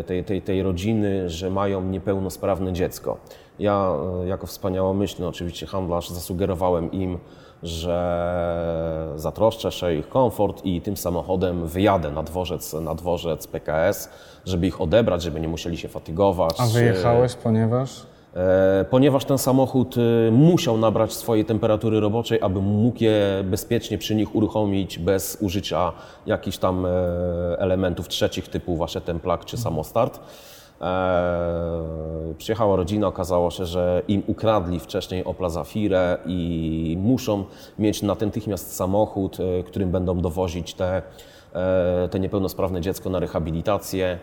e, 0.00 0.04
tej, 0.04 0.24
tej, 0.24 0.42
tej 0.42 0.62
rodziny, 0.62 1.30
że 1.30 1.50
mają 1.50 1.82
niepełnosprawne 1.82 2.72
dziecko. 2.72 3.16
Ja 3.58 3.92
e, 4.22 4.26
jako 4.26 4.46
wspaniałomyślny 4.46 5.28
oczywiście 5.28 5.66
handlarz 5.66 6.10
zasugerowałem 6.10 6.92
im, 6.92 7.18
że 7.62 9.12
zatroszczę 9.16 9.72
się 9.72 9.94
ich 9.94 10.08
komfort 10.08 10.64
i 10.64 10.80
tym 10.80 10.96
samochodem 10.96 11.66
wyjadę 11.66 12.10
na 12.10 12.22
dworzec, 12.22 12.72
na 12.72 12.94
dworzec 12.94 13.46
PKS, 13.46 14.10
żeby 14.44 14.66
ich 14.66 14.80
odebrać, 14.80 15.22
żeby 15.22 15.40
nie 15.40 15.48
musieli 15.48 15.76
się 15.76 15.88
fatygować. 15.88 16.54
A 16.58 16.66
wyjechałeś, 16.66 17.34
ponieważ? 17.34 18.09
E, 18.36 18.84
Ponieważ 18.90 19.24
ten 19.24 19.38
samochód 19.38 19.94
e, 19.98 20.30
musiał 20.30 20.78
nabrać 20.78 21.12
swojej 21.12 21.44
temperatury 21.44 22.00
roboczej, 22.00 22.40
aby 22.42 22.60
mógł 22.60 23.04
je 23.04 23.44
bezpiecznie 23.44 23.98
przy 23.98 24.14
nich 24.14 24.34
uruchomić 24.34 24.98
bez 24.98 25.38
użycia 25.40 25.92
jakichś 26.26 26.58
tam 26.58 26.86
e, 26.86 26.90
elementów 27.58 28.08
trzecich 28.08 28.48
typu 28.48 28.76
właśnie 28.76 29.00
ten 29.00 29.20
plug 29.20 29.44
czy 29.44 29.56
samostart. 29.56 30.20
Przyjechała 32.38 32.76
rodzina, 32.76 33.06
okazało 33.06 33.50
się, 33.50 33.66
że 33.66 34.02
im 34.08 34.22
ukradli 34.26 34.80
wcześniej 34.80 35.24
Opla 35.24 35.48
Zafirę 35.48 36.18
i 36.26 36.96
muszą 37.00 37.44
mieć 37.78 38.02
natychmiast 38.02 38.76
samochód, 38.76 39.36
którym 39.66 39.90
będą 39.90 40.20
dowozić 40.20 40.74
te, 40.74 41.02
te 42.10 42.20
niepełnosprawne 42.20 42.80
dziecko 42.80 43.10
na 43.10 43.18
rehabilitację. 43.18 44.18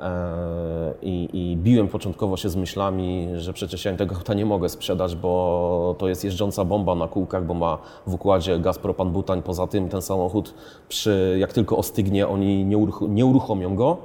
E, 0.00 0.94
I, 1.02 1.28
I 1.32 1.56
biłem 1.56 1.88
początkowo 1.88 2.36
się 2.36 2.48
z 2.48 2.56
myślami, 2.56 3.28
że 3.36 3.52
przecież 3.52 3.84
ja 3.84 3.96
tego 3.96 4.16
auta 4.16 4.34
nie 4.34 4.46
mogę 4.46 4.68
sprzedać, 4.68 5.16
bo 5.16 5.94
to 5.98 6.08
jest 6.08 6.24
jeżdżąca 6.24 6.64
bomba 6.64 6.94
na 6.94 7.08
kółkach, 7.08 7.46
bo 7.46 7.54
ma 7.54 7.78
w 8.06 8.14
układzie 8.14 8.58
gaz 8.58 8.78
propan 8.78 9.10
butań. 9.10 9.42
Poza 9.42 9.66
tym 9.66 9.88
ten 9.88 10.02
samochód, 10.02 10.54
przy, 10.88 11.36
jak 11.38 11.52
tylko 11.52 11.76
ostygnie, 11.76 12.28
oni 12.28 12.64
nie, 12.64 12.78
uruch 12.78 13.00
nie 13.08 13.26
uruchomią 13.26 13.76
go. 13.76 13.96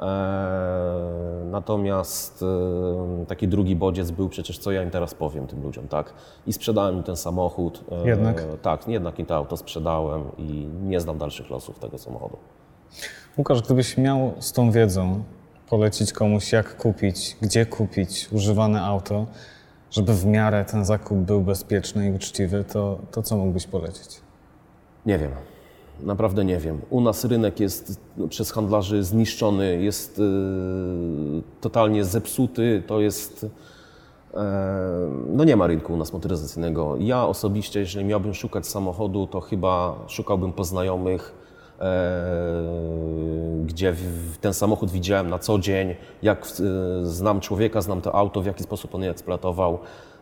E, 0.00 1.42
natomiast 1.44 2.44
e, 3.22 3.26
taki 3.26 3.48
drugi 3.48 3.76
bodziec 3.76 4.10
był 4.10 4.28
przecież, 4.28 4.58
co 4.58 4.72
ja 4.72 4.82
im 4.82 4.90
teraz 4.90 5.14
powiem 5.14 5.46
tym 5.46 5.62
ludziom, 5.62 5.88
tak? 5.88 6.14
I 6.46 6.52
sprzedałem 6.52 6.96
im 6.96 7.02
ten 7.02 7.16
samochód. 7.16 7.84
Jednak? 8.04 8.44
Tak, 8.62 8.88
jednak 8.88 9.18
im 9.18 9.26
to 9.26 9.36
auto 9.36 9.56
sprzedałem 9.56 10.22
i 10.38 10.68
nie 10.82 11.00
znam 11.00 11.18
dalszych 11.18 11.50
losów 11.50 11.78
tego 11.78 11.98
samochodu. 11.98 12.36
Łukasz, 13.38 13.62
gdybyś 13.62 13.96
miał 13.96 14.32
z 14.38 14.52
tą 14.52 14.70
wiedzą 14.70 15.22
polecić 15.68 16.12
komuś, 16.12 16.52
jak 16.52 16.76
kupić, 16.76 17.36
gdzie 17.42 17.66
kupić 17.66 18.28
używane 18.32 18.82
auto, 18.82 19.26
żeby 19.90 20.14
w 20.14 20.26
miarę 20.26 20.64
ten 20.64 20.84
zakup 20.84 21.18
był 21.18 21.40
bezpieczny 21.40 22.08
i 22.08 22.12
uczciwy, 22.12 22.64
to, 22.72 22.98
to 23.10 23.22
co 23.22 23.36
mógłbyś 23.36 23.66
polecić? 23.66 24.20
Nie 25.06 25.18
wiem. 25.18 25.30
Naprawdę 26.02 26.44
nie 26.44 26.58
wiem. 26.58 26.80
U 26.90 27.00
nas 27.00 27.24
rynek 27.24 27.60
jest 27.60 28.00
przez 28.28 28.50
handlarzy 28.50 29.04
zniszczony, 29.04 29.82
jest 29.82 30.18
y, 30.18 30.22
totalnie 31.60 32.04
zepsuty. 32.04 32.82
To 32.86 33.00
jest. 33.00 33.46
e, 34.34 35.10
no 35.26 35.44
nie 35.44 35.56
ma 35.56 35.66
rynku 35.66 35.92
u 35.92 35.96
nas 35.96 36.12
motoryzacyjnego. 36.12 36.96
Ja 36.98 37.26
osobiście, 37.26 37.80
jeżeli 37.80 38.04
miałbym 38.04 38.34
szukać 38.34 38.66
samochodu, 38.66 39.26
to 39.26 39.40
chyba 39.40 39.98
szukałbym 40.08 40.52
po 40.52 40.64
znajomych, 40.64 41.34
e, 41.36 41.39
gdzie 43.66 43.92
w- 43.92 44.38
ten 44.40 44.54
samochód 44.54 44.90
widziałem 44.90 45.30
na 45.30 45.38
co 45.38 45.58
dzień, 45.58 45.94
jak 46.22 46.46
e, 46.46 47.06
znam 47.06 47.40
człowieka, 47.40 47.80
znam 47.80 48.00
to 48.00 48.14
auto, 48.14 48.42
w 48.42 48.46
jaki 48.46 48.62
sposób 48.62 48.94
on 48.94 49.02
je 49.02 49.10
eksploatował. 49.10 49.78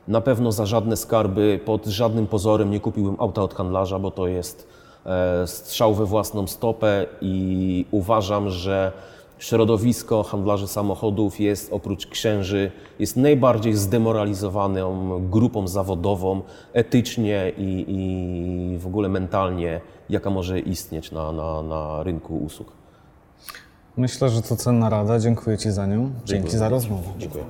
Na 0.09 0.21
pewno 0.21 0.53
za 0.53 0.67
żadne 0.67 0.97
skarby, 0.97 1.61
pod 1.65 1.87
żadnym 1.87 2.27
pozorem 2.27 2.71
nie 2.71 2.81
kupiłbym 2.81 3.17
auta 3.19 3.43
od 3.43 3.55
handlarza, 3.55 3.99
bo 3.99 4.11
to 4.11 4.27
jest 4.29 4.69
e, 5.07 5.47
strzał 5.47 5.95
we 5.95 6.07
własną 6.07 6.47
stopę 6.47 7.07
i 7.21 7.87
uważam, 7.91 8.51
że 8.51 8.93
środowisko 9.39 10.23
handlarzy 10.23 10.69
samochodów 10.69 11.41
jest 11.41 11.73
oprócz 11.73 12.07
księży, 12.07 12.71
jest 12.99 13.17
najbardziej 13.17 13.75
zdemoralizowaną 13.75 15.11
grupą 15.31 15.69
zawodową 15.69 16.43
etycznie 16.73 17.53
i, 17.59 17.85
i 17.89 18.79
w 18.79 18.87
ogóle 18.87 19.09
mentalnie, 19.09 19.81
jaka 20.11 20.31
może 20.31 20.61
istnieć 20.61 21.13
na, 21.13 21.33
na, 21.33 21.63
na 21.63 22.03
rynku 22.03 22.39
usług. 22.39 22.73
Myślę, 23.97 24.29
że 24.29 24.43
to 24.43 24.57
cenna 24.57 24.89
rada. 24.89 25.19
Dziękuję 25.19 25.59
Ci 25.59 25.71
za 25.71 25.87
nią. 25.87 25.99
Dzięki 26.01 26.27
Dziękuję. 26.27 26.59
za 26.59 26.69
rozmowę. 26.69 27.09
Dziękuję. 27.19 27.45